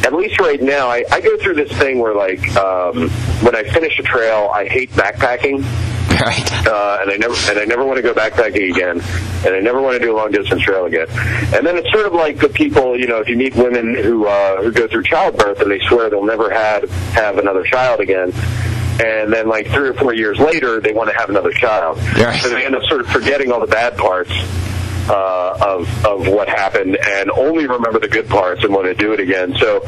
[0.04, 3.10] at least right now, I, I go through this thing where, like, um,
[3.42, 5.64] when I finish a trail, I hate backpacking
[6.20, 9.00] right, uh, and I never and I never want to go backpacking again,
[9.46, 11.06] and I never want to do a long distance trail again.
[11.54, 14.26] And then it's sort of like the people, you know, if you meet women who
[14.26, 18.32] uh, who go through childbirth and they swear they'll never have have another child again.
[19.02, 21.96] And then, like three or four years later, they want to have another child.
[22.18, 22.38] Right.
[22.42, 24.32] So they end up sort of forgetting all the bad parts
[25.10, 29.12] uh, of of what happened and only remember the good parts and want to do
[29.12, 29.54] it again.
[29.58, 29.80] So,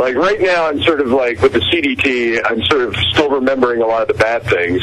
[0.00, 3.80] like right now, I'm sort of like with the CDT, I'm sort of still remembering
[3.80, 4.82] a lot of the bad things.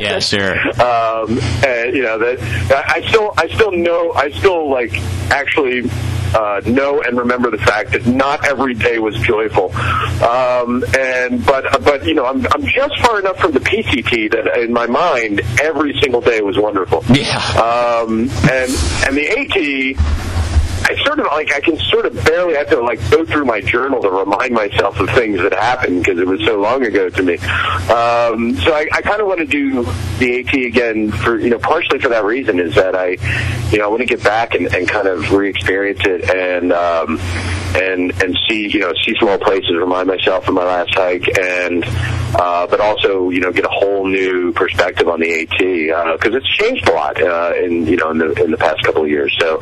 [0.02, 2.40] yeah, sure, um, and you know that
[2.72, 4.92] I I still I still know I still like
[5.30, 5.88] actually
[6.34, 9.74] uh, know and remember the fact that not every day was joyful.
[10.22, 14.58] Um, and but but you know I'm I'm just far enough from the PCT that
[14.58, 17.04] in my mind every single day was wonderful.
[17.08, 18.70] yeah, Um, and
[19.06, 20.37] and the AT.
[20.88, 23.60] I sort of like I can sort of barely have to like go through my
[23.60, 27.22] journal to remind myself of things that happened because it was so long ago to
[27.22, 27.34] me.
[27.34, 29.84] Um, so I, I kind of want to do
[30.18, 33.18] the AT again for you know partially for that reason is that I
[33.70, 37.18] you know I want to get back and, and kind of re-experience it and um,
[37.76, 41.84] and and see you know see more places, remind myself of my last hike, and
[42.34, 46.56] uh, but also you know get a whole new perspective on the AT because it's
[46.56, 49.34] changed a lot uh, in you know in the in the past couple of years.
[49.38, 49.60] So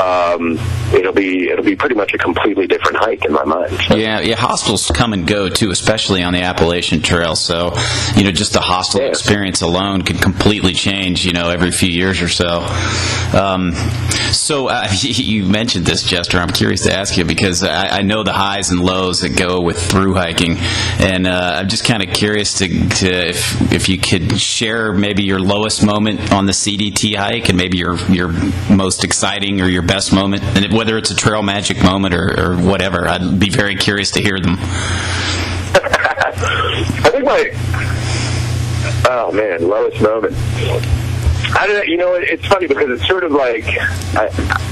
[0.00, 0.58] um,
[0.94, 3.78] it'll be it'll be pretty much a completely different hike in my mind.
[3.88, 3.96] So.
[3.96, 4.36] yeah, yeah.
[4.36, 7.36] Hostels come and go too, especially on the Appalachian Trail.
[7.36, 7.72] So,
[8.16, 9.08] you know, just the hostel Yeah.
[9.08, 11.24] experience alone can completely change.
[11.24, 12.66] You know, every few years or so.
[13.38, 13.72] Um,
[14.32, 16.38] so uh, you mentioned this, Jester.
[16.38, 17.42] I'm curious to ask you because.
[17.42, 20.56] because I, I know the highs and lows that go with through hiking,
[21.00, 25.24] and uh, I'm just kind of curious to, to if if you could share maybe
[25.24, 28.28] your lowest moment on the CDT hike and maybe your your
[28.70, 32.56] most exciting or your best moment, and whether it's a trail magic moment or, or
[32.56, 33.08] whatever.
[33.08, 34.56] I'd be very curious to hear them.
[35.74, 37.50] I think my
[39.10, 40.34] oh man, lowest moment.
[41.54, 41.82] I don't know.
[41.82, 43.64] You know, it's funny because it's sort of like.
[44.14, 44.70] I,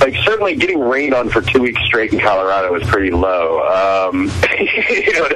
[0.00, 3.60] like certainly getting rained on for two weeks straight in Colorado was pretty low.
[3.60, 4.22] Um,
[4.58, 5.26] you know,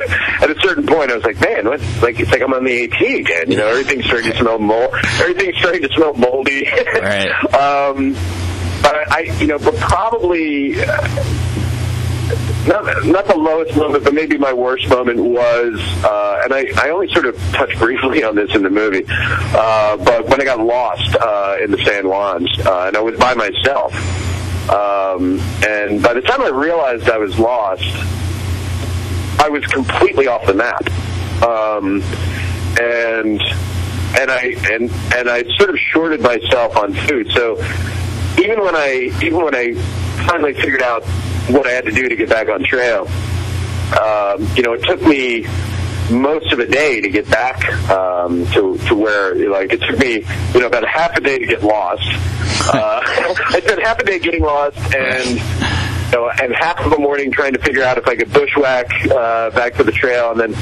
[0.41, 1.81] at a certain point, I was like, man, what?
[2.03, 3.51] Like it's like I'm on the AT again.
[3.51, 4.95] You know, everything's starting to smell mold.
[5.21, 6.67] Everything's starting to smell moldy.
[6.95, 7.29] Right.
[7.55, 8.15] um,
[8.85, 10.77] but I, you know, but probably.
[10.81, 11.41] Uh,
[12.67, 16.89] not, not the lowest moment, but maybe my worst moment was, uh, and I, I
[16.91, 20.61] only sort of touched briefly on this in the movie, uh, but when I got
[20.61, 23.93] lost uh, in the San Juans, uh, and I was by myself,
[24.71, 27.85] um, and by the time I realized I was lost,
[29.39, 30.87] I was completely off the map,
[31.43, 32.03] um,
[32.81, 33.43] and
[34.17, 37.31] and I and and I sort of shorted myself on food.
[37.33, 37.57] So
[38.39, 39.75] even when I even when I
[40.27, 41.05] finally figured out
[41.49, 43.07] what I had to do to get back on trail.
[44.01, 45.47] Um, you know, it took me
[46.11, 50.25] most of a day to get back um, to to where like it took me
[50.55, 52.03] you know about half a day to get lost.
[52.73, 55.41] Uh, I spent half a day getting lost and
[56.41, 59.75] and half of the morning trying to figure out if I could bushwhack uh, back
[59.75, 60.55] to the trail and then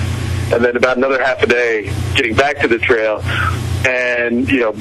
[0.53, 3.21] and then about another half a day getting back to the trail
[3.87, 4.73] and you know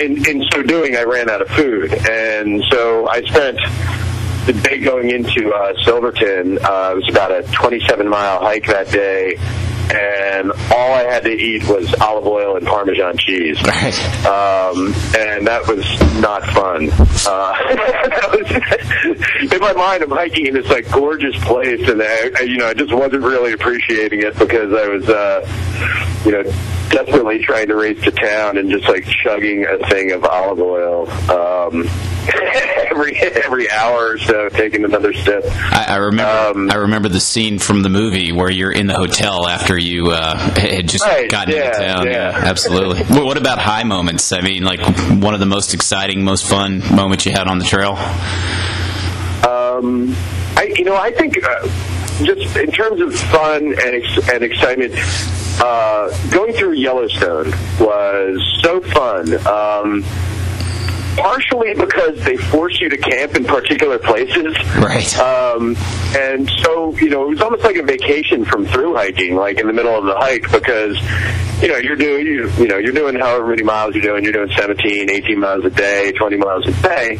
[0.00, 1.92] in in so doing I ran out of food.
[2.08, 3.58] And so I spent
[4.46, 8.90] the day going into uh, Silverton, uh, it was about a 27 mile hike that
[8.90, 9.36] day,
[9.90, 13.58] and all I had to eat was olive oil and Parmesan cheese.
[14.24, 15.84] Um, and that was
[16.18, 16.88] not fun.
[17.26, 17.54] Uh,
[18.32, 22.68] was, in my mind, I'm hiking in this like gorgeous place, and I, you know,
[22.68, 26.42] I just wasn't really appreciating it because I was, uh, you know,
[26.90, 31.10] desperately trying to race to town and just like chugging a thing of olive oil.
[31.30, 31.88] Um,
[32.90, 35.44] every every hour or so, taking another step.
[35.46, 36.60] I, I remember.
[36.60, 40.10] Um, I remember the scene from the movie where you're in the hotel after you
[40.10, 42.06] uh, had just right, gotten yeah, into town.
[42.06, 43.02] Yeah, absolutely.
[43.10, 44.32] well, what about high moments?
[44.32, 44.80] I mean, like
[45.20, 47.92] one of the most exciting, most fun moments you had on the trail.
[49.46, 50.14] Um,
[50.56, 51.42] I you know I think.
[51.42, 51.68] Uh,
[52.22, 54.94] just in terms of fun and ex- and excitement,
[55.60, 59.46] uh, going through Yellowstone was so fun.
[59.46, 60.04] Um,
[61.16, 64.56] partially because they force you to camp in particular places.
[64.76, 65.18] Right.
[65.18, 65.76] Um,
[66.16, 69.66] and so, you know, it was almost like a vacation from through hiking, like in
[69.66, 70.98] the middle of the hike, because,
[71.62, 74.24] you know, you're doing, you, you know, you're doing however many miles you're doing.
[74.24, 77.18] You're doing 17, 18 miles a day, 20 miles a day.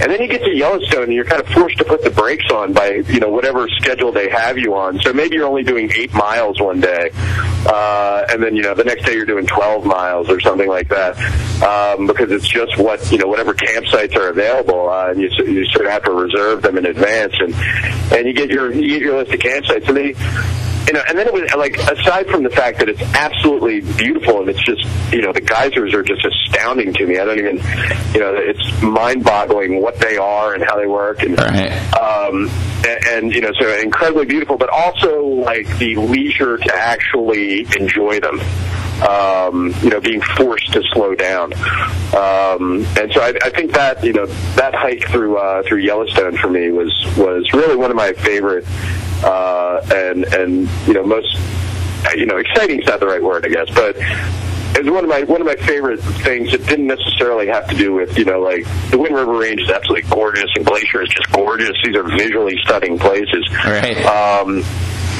[0.00, 2.50] And then you get to Yellowstone and you're kind of forced to put the brakes
[2.50, 4.98] on by, you know, whatever schedule they have you on.
[5.00, 7.10] So maybe you're only doing eight miles one day.
[7.66, 10.88] Uh, and then, you know, the next day you're doing 12 miles or something like
[10.88, 11.18] that.
[11.62, 14.88] Um, because it's just what, you know, whatever campsites are available.
[14.88, 17.34] Uh, and you, you sort of have to reserve them in advance.
[17.38, 17.54] And,
[18.12, 19.86] and you get your, you get your list of campsites.
[19.86, 20.14] And they,
[20.90, 24.40] you know, and then it was like aside from the fact that it's absolutely beautiful
[24.40, 27.16] and it's just you know the geysers are just astounding to me.
[27.16, 27.58] I don't even
[28.12, 31.70] you know it's mind-boggling what they are and how they work and right.
[31.94, 32.50] um,
[32.84, 38.18] and, and you know so incredibly beautiful, but also like the leisure to actually enjoy
[38.18, 38.40] them.
[39.00, 41.54] Um, you know, being forced to slow down,
[42.14, 46.36] um, and so I, I think that you know that hike through uh, through Yellowstone
[46.36, 48.66] for me was was really one of my favorite
[49.24, 51.38] uh, and and you know most
[52.16, 53.96] you know exciting is not the right word I guess, but
[54.76, 57.76] it was one of my one of my favorite things It didn't necessarily have to
[57.76, 61.08] do with you know like the Wind River Range is absolutely gorgeous and Glacier is
[61.08, 61.76] just gorgeous.
[61.84, 63.48] These are visually stunning places.
[63.64, 63.96] Right.
[64.06, 64.62] Um,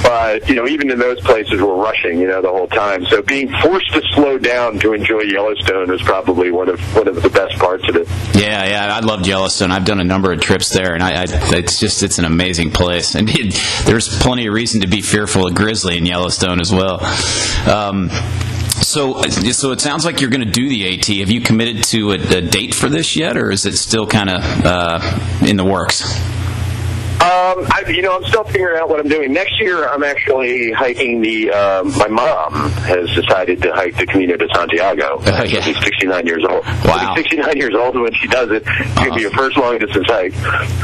[0.03, 3.05] but you know, even in those places, we're rushing, you know, the whole time.
[3.07, 7.23] So being forced to slow down to enjoy Yellowstone was probably one of one of
[7.23, 8.09] the best parts of it.
[8.35, 9.71] Yeah, yeah, I loved Yellowstone.
[9.71, 11.25] I've done a number of trips there, and I, I
[11.57, 13.15] it's just it's an amazing place.
[13.15, 17.01] And it, there's plenty of reason to be fearful of grizzly in Yellowstone as well.
[17.69, 18.11] Um,
[18.83, 21.07] so, so it sounds like you're going to do the AT.
[21.19, 24.31] Have you committed to a, a date for this yet, or is it still kind
[24.31, 26.03] of uh, in the works?
[27.21, 29.33] Um, I, you know, I'm still figuring out what I'm doing.
[29.33, 31.51] Next year, I'm actually hiking the.
[31.51, 35.21] Um, my mom has decided to hike the Camino de Santiago.
[35.51, 35.63] Yeah.
[35.63, 36.65] She's 69 years old.
[36.85, 37.15] Wow.
[37.17, 38.63] She's 69 years old when she does it.
[38.67, 40.35] It's gonna be her first long distance hike.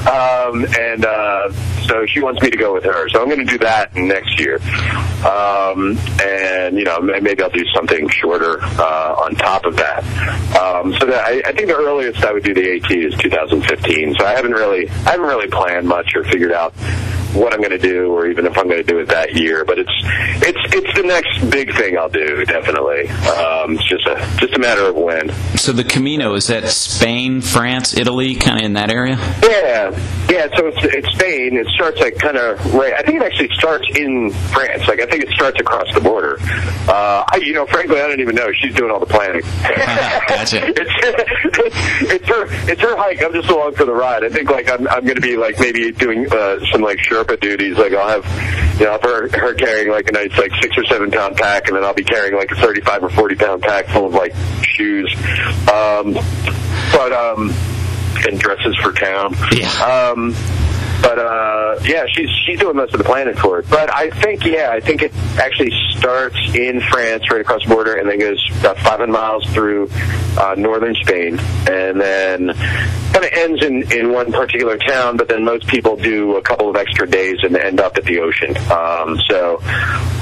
[0.07, 1.53] Um, and uh,
[1.87, 3.09] so she wants me to go with her.
[3.11, 4.57] So I'm going to do that next year.
[5.24, 10.03] Um, and you know, maybe I'll do something shorter uh, on top of that.
[10.57, 14.16] Um, so that I, I think the earliest I would do the AT is 2015.
[14.18, 16.72] So I haven't really, I haven't really planned much or figured out
[17.35, 19.64] what I'm going to do, or even if I'm going to do it that year.
[19.64, 19.91] But it's
[20.43, 22.45] it's it's the next big thing I'll do.
[22.45, 25.31] Definitely, um, it's just a just a matter of when.
[25.57, 29.16] So the Camino is that Spain, France, Italy, kind of in that area?
[29.43, 29.91] Yeah,
[30.31, 30.49] yeah.
[30.57, 31.57] So it's it's Spain.
[31.57, 32.95] It starts like kind of right.
[32.95, 34.87] I think it actually starts in France.
[34.89, 36.39] Like I think it starts across the border.
[36.89, 38.49] Uh, I, you know, frankly, I don't even know.
[38.53, 39.43] She's doing all the planning.
[39.62, 40.66] gotcha.
[40.68, 40.77] it's,
[41.55, 43.22] it's, it's her it's her hike.
[43.22, 44.24] I'm just along for the ride.
[44.24, 47.41] I think like I'm I'm going to be like maybe doing uh, some like Sherpa
[47.41, 47.77] duties.
[47.77, 50.77] Like I'll have you know I'll have her her carrying like a nice like six
[50.77, 53.62] or seven pound pack, and then I'll be carrying like a 35 or 40 pound
[53.62, 55.14] pack full of like shoes.
[55.73, 56.14] Um,
[56.93, 57.53] but um,
[58.27, 59.35] and dresses for town.
[59.53, 60.12] Yeah.
[60.12, 60.35] Um,
[61.03, 63.66] but uh, yeah, she's she's doing most of the planning for it.
[63.68, 67.94] But I think yeah, I think it actually starts in France, right across the border,
[67.97, 69.88] and then goes about 500 miles through
[70.38, 71.38] uh, northern Spain,
[71.68, 72.53] and then
[73.12, 75.16] kind of ends in in one particular town.
[75.16, 78.20] But then most people do a couple of extra days and end up at the
[78.20, 78.57] ocean.
[78.70, 79.61] Um, so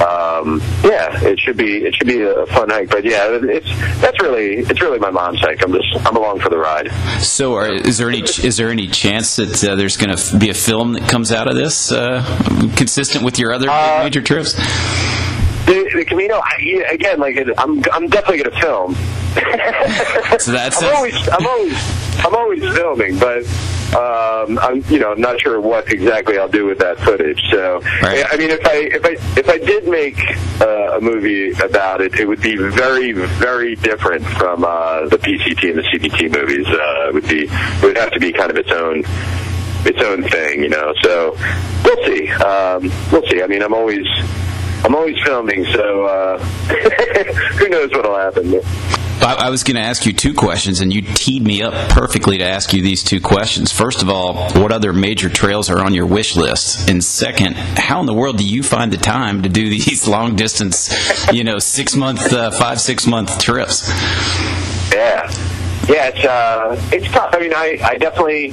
[0.01, 2.91] um, yeah, it should be it should be a fun hike.
[2.91, 3.69] But yeah, it's
[4.01, 5.63] that's really it's really my mom's hike.
[5.63, 6.91] I'm just I'm along for the ride.
[7.23, 10.51] So, are, is there any is there any chance that uh, there's going to be
[10.51, 12.23] a film that comes out of this, uh,
[12.77, 14.55] consistent with your other Uh, major trips?
[15.67, 18.95] The, the Camino, I, again, like I'm, I'm definitely going to film.
[20.39, 23.45] So that's I'm always, I'm always, I'm always filming, but
[23.97, 27.41] um, I'm, you know, not sure what exactly I'll do with that footage.
[27.51, 28.25] So, Right.
[28.31, 30.19] I mean, if I, if I, if I did make
[30.61, 35.71] uh, a movie about it, it would be very, very different from uh, the PCT
[35.71, 36.67] and the CDT movies.
[36.67, 39.03] Uh, it would be, it would have to be kind of its own
[39.87, 40.93] its own thing, you know.
[41.03, 41.37] So
[41.85, 42.31] we'll see.
[42.31, 43.43] Um, we'll see.
[43.43, 44.07] I mean, I'm always
[44.85, 46.39] I'm always filming, so uh,
[47.59, 48.61] who knows what'll happen.
[49.21, 52.39] I, I was going to ask you two questions, and you teed me up perfectly
[52.39, 53.73] to ask you these two questions.
[53.73, 56.91] First of all, what other major trails are on your wish list?
[56.91, 60.37] And second, how in the world do you find the time to do these long
[60.37, 60.93] distance,
[61.33, 63.89] you know, six month, uh, five six month trips?
[64.93, 65.31] Yeah,
[65.89, 66.09] yeah.
[66.09, 67.31] It's uh, it's tough.
[67.33, 68.53] I mean, I I definitely.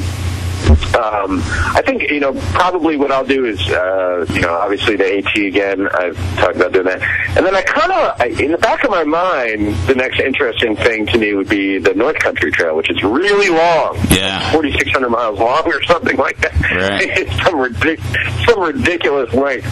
[0.69, 1.41] Um,
[1.73, 5.35] I think you know probably what I'll do is uh, you know obviously the AT
[5.35, 5.87] again.
[5.93, 7.01] I've talked about doing that,
[7.37, 11.05] and then I kind of in the back of my mind, the next interesting thing
[11.07, 13.97] to me would be the North Country Trail, which is really long.
[14.09, 14.51] Yeah.
[14.51, 16.53] 4,600 miles long or something like that.
[16.71, 17.01] Right.
[17.17, 19.65] it's some, ridic- some ridiculous length.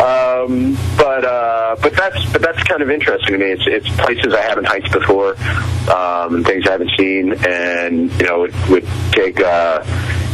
[0.00, 3.52] Um, but uh, but that's but that's kind of interesting to me.
[3.52, 5.36] It's it's places I haven't hiked before,
[5.90, 9.40] um, and things I haven't seen, and you know it would take.
[9.40, 9.84] Uh,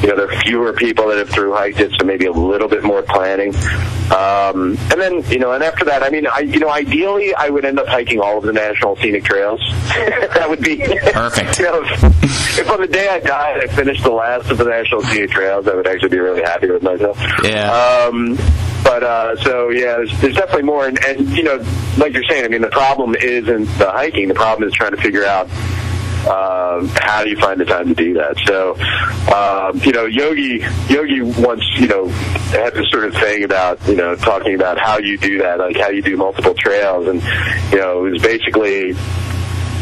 [0.03, 2.69] you know, there are fewer people that have through hiked it, so maybe a little
[2.69, 3.55] bit more planning.
[4.15, 7.49] Um, and then, you know, and after that, I mean, I, you know, ideally, I
[7.49, 9.61] would end up hiking all of the national scenic trails.
[9.89, 10.77] that would be
[11.13, 11.59] Perfect.
[11.59, 14.65] you know, if, if on the day I died, I finished the last of the
[14.65, 17.19] national scenic trails, I would actually be really happy with myself.
[17.43, 17.73] Yeah.
[17.73, 18.37] Um,
[18.85, 21.65] but uh, so yeah, there's, there's definitely more, and, and you know,
[21.99, 24.29] like you're saying, I mean, the problem isn't the hiking.
[24.29, 25.49] The problem is trying to figure out
[26.27, 28.37] um, how do you find the time to do that?
[28.47, 28.75] So,
[29.33, 33.95] um, you know, Yogi Yogi once you know had this sort of thing about you
[33.95, 37.23] know talking about how you do that, like how you do multiple trails, and
[37.73, 38.89] you know, it was basically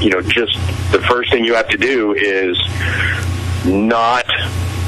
[0.00, 0.54] you know just
[0.92, 2.58] the first thing you have to do is
[3.64, 4.26] not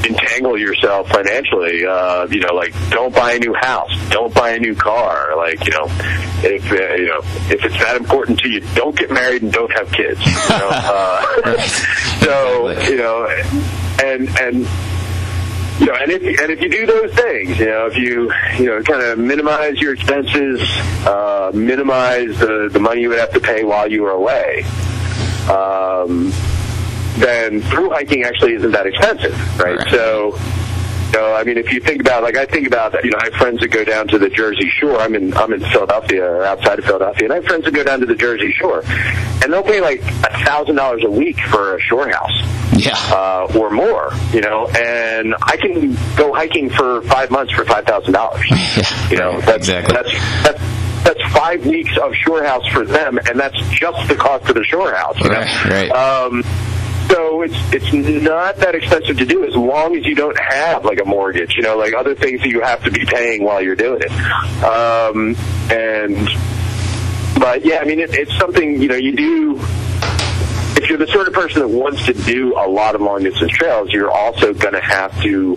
[0.05, 1.85] entangle yourself financially.
[1.85, 5.35] Uh, you know, like don't buy a new house, don't buy a new car.
[5.35, 5.87] Like you know,
[6.43, 7.19] if uh, you know
[7.49, 10.19] if it's that important to you, don't get married and don't have kids.
[10.25, 10.69] You know?
[10.71, 11.61] uh,
[12.19, 13.27] so you know,
[14.03, 14.67] and and.
[15.79, 18.65] You know, and if and if you do those things, you know, if you you
[18.65, 20.59] know kind of minimize your expenses,
[21.05, 24.63] uh, minimize the the money you would have to pay while you were away,
[25.51, 26.33] um,
[27.17, 29.77] then through hiking actually isn't that expensive, right?
[29.77, 29.91] Right.
[29.91, 30.37] So,
[31.07, 33.25] you know, I mean, if you think about, like, I think about, you know, I
[33.25, 34.99] have friends that go down to the Jersey Shore.
[34.99, 37.83] I'm in, I'm in Philadelphia, or outside of Philadelphia, and I have friends that go
[37.83, 38.83] down to the Jersey Shore,
[39.41, 42.43] and they'll pay like a thousand dollars a week for a shore house
[42.73, 42.93] Yeah.
[43.13, 47.85] uh, or more, you know, and I can go hiking for five months for five
[47.85, 48.45] thousand dollars.
[49.09, 49.93] You know, that's exactly.
[49.95, 50.11] that's
[50.43, 54.55] that's that's five weeks of shore house for them, and that's just the cost of
[54.55, 55.17] the shore house.
[55.21, 55.35] You know?
[55.39, 55.91] Right, right.
[55.91, 56.43] Um,
[57.09, 60.99] so it's it's not that expensive to do as long as you don't have like
[60.99, 63.75] a mortgage, you know, like other things that you have to be paying while you're
[63.75, 64.11] doing it.
[64.63, 65.35] Um,
[65.71, 66.27] and
[67.39, 69.59] but yeah, I mean, it, it's something you know you do.
[70.79, 73.51] If you're the sort of person that wants to do a lot of long distance
[73.51, 75.55] trails, you're also going to have to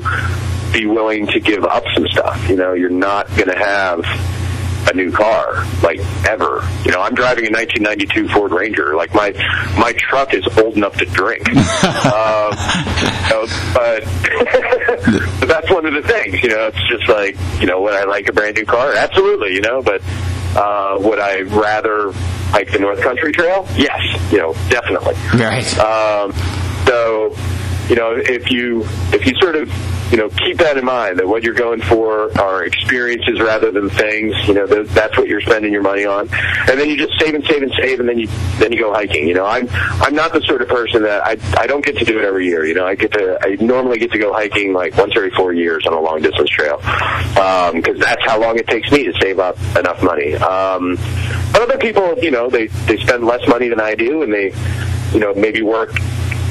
[0.72, 2.48] be willing to give up some stuff.
[2.48, 4.04] You know, you're not going to have
[4.90, 6.66] a new car like ever.
[6.84, 8.94] You know, I'm driving a 1992 Ford Ranger.
[8.94, 9.32] Like my
[9.78, 11.48] my truck is old enough to drink.
[11.48, 12.52] um,
[13.00, 14.04] you know, but
[15.40, 16.42] but that's one of the things.
[16.42, 18.94] You know, it's just like you know, would I like a brand new car?
[18.94, 19.54] Absolutely.
[19.54, 20.02] You know, but
[20.56, 22.12] uh, would I rather
[22.50, 23.66] hike the North Country Trail?
[23.76, 24.32] Yes.
[24.32, 25.14] You know, definitely.
[25.38, 25.78] Right.
[25.78, 26.32] Um,
[26.86, 27.30] so,
[27.90, 29.68] you know, if you if you sort of
[30.12, 33.90] you know keep that in mind that what you're going for are experiences rather than
[33.90, 34.36] things.
[34.46, 36.28] You know, th- that's what you're spending your money on,
[36.68, 38.28] and then you just save and save and save, and then you
[38.60, 39.26] then you go hiking.
[39.26, 39.68] You know, I'm
[40.00, 42.46] I'm not the sort of person that I I don't get to do it every
[42.46, 42.64] year.
[42.64, 45.52] You know, I get to I normally get to go hiking like once every four
[45.52, 46.76] years on a long distance trail
[47.74, 50.36] because that's how long it takes me to save up enough money.
[50.36, 50.96] Um,
[51.52, 54.54] but other people, you know, they they spend less money than I do, and they
[55.12, 55.90] you know maybe work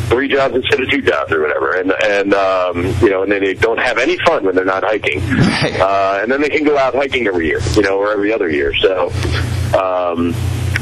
[0.09, 3.43] three jobs instead of two jobs or whatever, and and um, you know, and then
[3.43, 6.77] they don't have any fun when they're not hiking, uh, and then they can go
[6.77, 8.73] out hiking every year, you know, or every other year.
[8.75, 9.07] So,
[9.77, 10.33] um,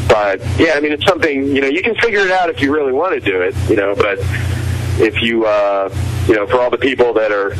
[0.08, 2.74] but yeah, I mean, it's something you know you can figure it out if you
[2.74, 4.18] really want to do it, you know, but
[5.00, 5.94] if you uh,
[6.28, 7.56] you know, for all the people that are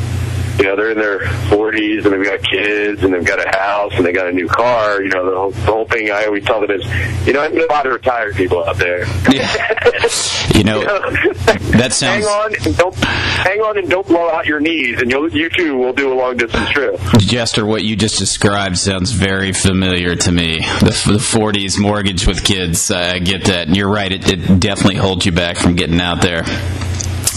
[0.58, 3.92] you know, they're in their 40s and they've got kids and they've got a house
[3.94, 5.02] and they got a new car.
[5.02, 6.84] You know, the whole, the whole thing I always tell them is,
[7.26, 9.06] you know, I meet a lot of retired people out there.
[9.30, 9.78] Yeah.
[10.58, 12.24] You know, that sounds.
[12.24, 15.48] hang on and don't hang on and don't blow out your knees, and you'll you
[15.48, 17.00] too will do a long distance trip.
[17.18, 20.58] Jester, what you just described sounds very familiar to me.
[20.80, 23.68] The, the 40s mortgage with kids, I get that.
[23.68, 26.42] And you're right, it, it definitely holds you back from getting out there.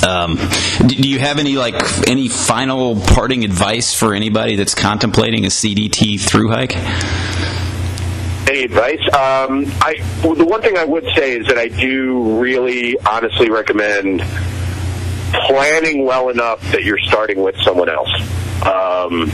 [0.03, 0.37] Um,
[0.87, 1.75] do you have any like
[2.07, 6.75] any final parting advice for anybody that's contemplating a CDT through hike?
[8.49, 9.01] Any advice?
[9.13, 13.49] Um, I well, the one thing I would say is that I do really honestly
[13.49, 14.23] recommend
[15.47, 18.11] planning well enough that you're starting with someone else.
[18.65, 19.31] Um,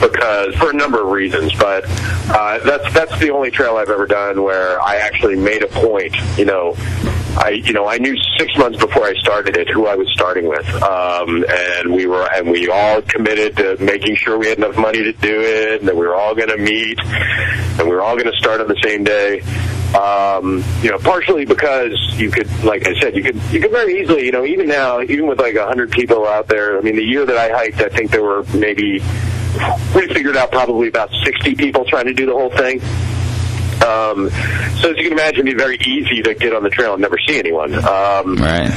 [0.00, 1.84] because for a number of reasons, but
[2.28, 6.14] uh, that's that's the only trail I've ever done where I actually made a point.
[6.36, 6.76] You know,
[7.36, 10.48] I you know I knew six months before I started it who I was starting
[10.48, 14.76] with, um, and we were and we all committed to making sure we had enough
[14.76, 18.02] money to do it, and that we were all going to meet, and we were
[18.02, 19.42] all going to start on the same day.
[19.94, 24.00] Um, you know, partially because you could, like I said, you could you could very
[24.00, 26.78] easily, you know, even now, even with like a hundred people out there.
[26.78, 29.00] I mean, the year that I hiked, I think there were maybe
[29.94, 32.80] we figured out probably about 60 people trying to do the whole thing.
[33.82, 34.30] Um,
[34.80, 37.02] so as you can imagine, it'd be very easy to get on the trail and
[37.02, 37.74] never see anyone.
[37.74, 38.70] Um, Right.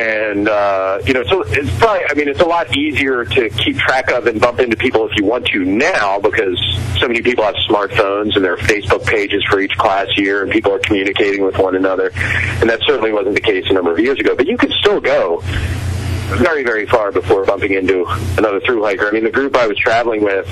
[0.00, 2.04] and uh, you know, so it's probably.
[2.08, 5.16] I mean, it's a lot easier to keep track of and bump into people if
[5.16, 6.58] you want to now because
[7.00, 10.52] so many people have smartphones and there are Facebook pages for each class year, and
[10.52, 12.10] people are communicating with one another.
[12.14, 14.34] And that certainly wasn't the case a number of years ago.
[14.36, 18.04] But you could still go very, very far before bumping into
[18.38, 19.08] another through hiker.
[19.08, 20.46] I mean, the group I was traveling with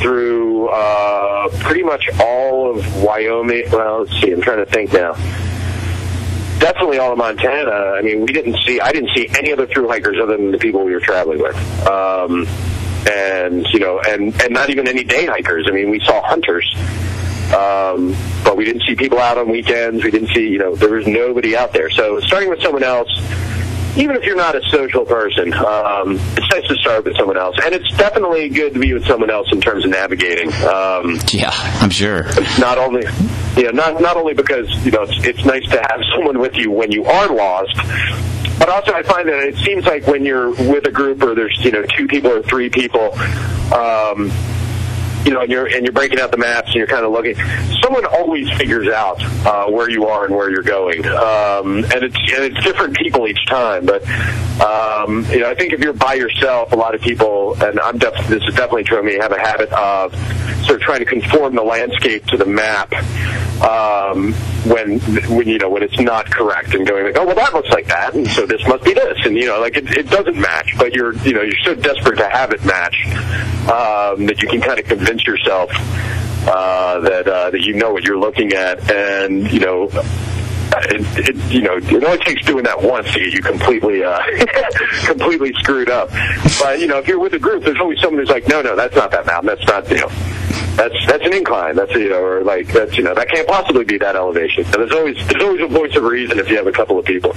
[0.00, 3.70] through uh, pretty much all of Wyoming.
[3.70, 4.32] Well, let's see.
[4.32, 5.14] I'm trying to think now
[6.60, 7.70] definitely all of Montana.
[7.70, 10.58] I mean, we didn't see, I didn't see any other through hikers other than the
[10.58, 11.56] people we were traveling with.
[11.86, 12.46] Um,
[13.10, 15.66] and, you know, and, and not even any day hikers.
[15.66, 16.72] I mean, we saw hunters.
[17.54, 20.04] Um, but we didn't see people out on weekends.
[20.04, 21.90] We didn't see, you know, there was nobody out there.
[21.90, 23.08] So starting with someone else,
[23.96, 27.56] even if you're not a social person, um, it's nice to start with someone else.
[27.64, 30.52] And it's definitely good to be with someone else in terms of navigating.
[30.64, 32.24] Um, Yeah, I'm sure.
[32.58, 33.04] not only
[33.56, 36.70] know not not only because you know it's, it's nice to have someone with you
[36.70, 37.74] when you are lost
[38.58, 41.58] but also I find that it seems like when you're with a group or there's
[41.64, 43.12] you know two people or three people
[43.72, 44.30] um
[45.24, 47.34] you know, and you're and you're breaking out the maps and you're kind of looking.
[47.82, 52.16] Someone always figures out uh, where you are and where you're going, um, and it's
[52.16, 53.86] and it's different people each time.
[53.86, 54.02] But
[54.60, 57.98] um, you know, I think if you're by yourself, a lot of people, and I'm
[57.98, 60.14] def- this is definitely true of me, have a habit of
[60.64, 62.92] sort of trying to conform the landscape to the map
[63.62, 64.34] um,
[64.66, 65.00] when
[65.34, 67.86] when you know when it's not correct and going like, oh well, that looks like
[67.86, 70.74] that, and so this must be this, and you know, like it, it doesn't match,
[70.78, 72.94] but you're you know you're so desperate to have it match
[73.68, 75.70] um, that you can kind of convince yourself
[76.46, 79.88] uh, that uh, that you know what you're looking at, and you know.
[80.72, 84.20] It, it, you know, it only takes doing that once to get you completely, uh,
[85.04, 86.10] completely screwed up.
[86.60, 88.76] But you know, if you're with a group, there's always someone who's like, "No, no,
[88.76, 89.48] that's not that mountain.
[89.48, 90.08] That's not, you know,
[90.76, 91.76] that's that's an incline.
[91.76, 94.64] That's you know, or like that's you know, that can't possibly be that elevation.
[94.64, 97.04] And there's always there's always a voice of reason if you have a couple of
[97.04, 97.32] people.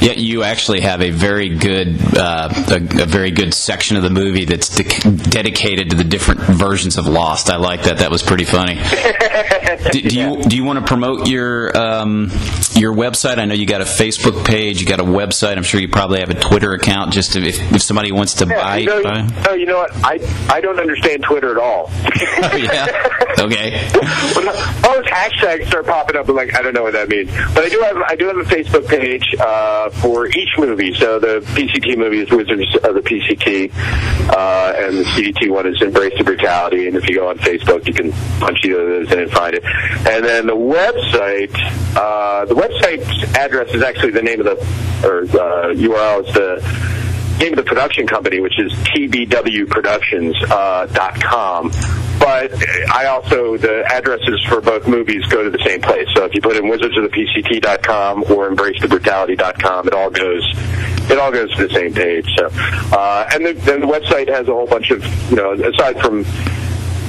[0.00, 4.10] Yeah, you actually have a very good uh, a, a, very good section of the
[4.10, 7.50] movie that's de- dedicated to the different versions of Lost.
[7.50, 7.98] I like that.
[7.98, 8.74] That was pretty funny.
[9.92, 12.30] do, do, you do you want to promote your um,
[12.74, 13.38] your website?
[13.38, 15.56] I know you got a Facebook page, you got a website.
[15.56, 17.12] I'm sure you probably have a Twitter account.
[17.12, 19.22] Just to, if, if somebody wants to yeah, buy, you know, buy.
[19.46, 19.90] No, you know what?
[20.04, 20.18] I
[20.50, 21.86] I don't understand Twitter at all.
[21.90, 22.83] oh, yeah.
[23.44, 23.74] Okay.
[24.84, 27.30] all those hashtags start popping up, I'm like, I don't know what that means.
[27.52, 30.94] But I do have I do have a Facebook page uh, for each movie.
[30.94, 33.70] So the PCT movie is Wizards of the PCT,
[34.30, 36.86] uh, and the CDT one is Embrace the Brutality.
[36.86, 39.54] And if you go on Facebook, you can punch either of those in and find
[39.54, 39.64] it.
[39.64, 41.52] And then the website,
[41.96, 47.13] uh, the website's address is actually the name of the or uh, URL is the
[47.38, 51.66] name of the production company, which is tbwproductions.com.
[51.66, 51.70] Uh,
[52.18, 52.52] but
[52.90, 56.06] I also, the addresses for both movies go to the same place.
[56.14, 60.10] So if you put in wizards of the wizardsofthepct.com or embrace the embracethebrutality.com, it all
[60.10, 60.54] goes
[61.10, 62.26] it all goes to the same page.
[62.36, 62.48] So,
[62.96, 66.24] uh, and then the website has a whole bunch of, you know, aside from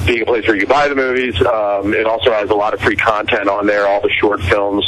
[0.06, 1.34] being a place where you buy the movies.
[1.44, 4.84] Um, it also has a lot of free content on there, all the short films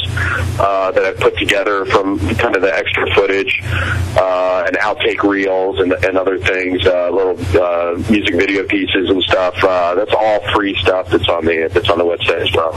[0.59, 5.81] uh, that I've put together from kind of the extra footage uh, and outtake reels
[5.81, 9.55] and, and other things, uh, little uh, music video pieces and stuff.
[9.63, 12.73] Uh, that's all free stuff that's on the that's on the website as well.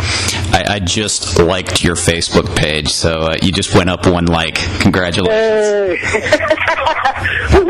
[0.53, 4.55] I, I just liked your Facebook page, so uh, you just went up one like.
[4.81, 5.99] Congratulations.
[5.99, 7.57] Hey.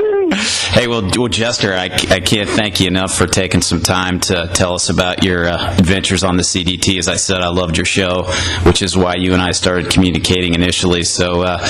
[0.72, 4.50] Hey, well, well Jester, I, I can't thank you enough for taking some time to
[4.54, 6.98] tell us about your uh, adventures on the CDT.
[6.98, 8.24] As I said, I loved your show,
[8.64, 11.04] which is why you and I started communicating initially.
[11.04, 11.68] So uh,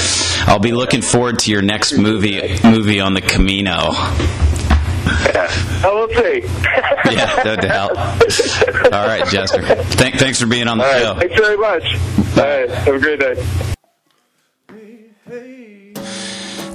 [0.47, 3.91] I'll be looking forward to your next movie movie on the Camino.
[5.25, 5.47] Yeah.
[5.83, 6.41] Oh, we'll see.
[7.11, 7.97] yeah, no doubt.
[8.93, 9.61] All right, Jester.
[9.61, 11.15] Thank, thanks for being on the All right, show.
[11.15, 11.83] Thanks very much.
[12.37, 12.69] All right.
[12.69, 13.43] Have a great day.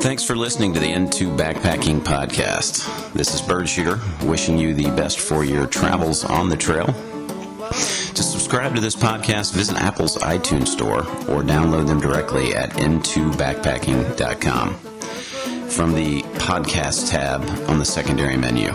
[0.07, 3.13] Thanks for listening to the N2 Backpacking Podcast.
[3.13, 6.87] This is Bird Shooter, wishing you the best for your travels on the trail.
[6.87, 14.75] To subscribe to this podcast, visit Apple's iTunes Store or download them directly at n2backpacking.com
[15.69, 18.73] from the podcast tab on the secondary menu.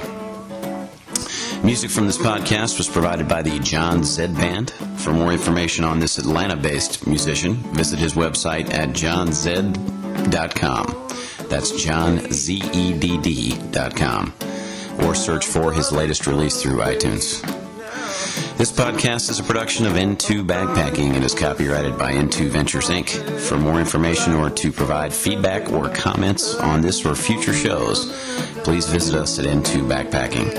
[1.63, 4.71] Music from this podcast was provided by the John Zedd Band.
[4.99, 10.00] For more information on this Atlanta based musician, visit his website at johnzedd.com.
[10.29, 14.33] That's johnzedd.com.
[15.03, 17.41] Or search for his latest release through iTunes.
[18.57, 23.09] This podcast is a production of N2 Backpacking and is copyrighted by N2 Ventures Inc.
[23.39, 28.11] For more information or to provide feedback or comments on this or future shows,
[28.63, 30.53] please visit us at N2 Backpacking.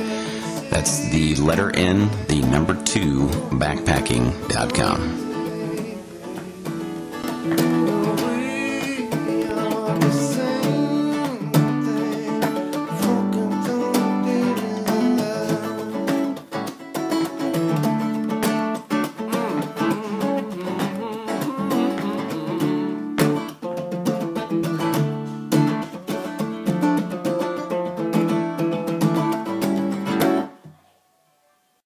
[0.70, 5.21] That's the letter N, the number two, backpacking.com.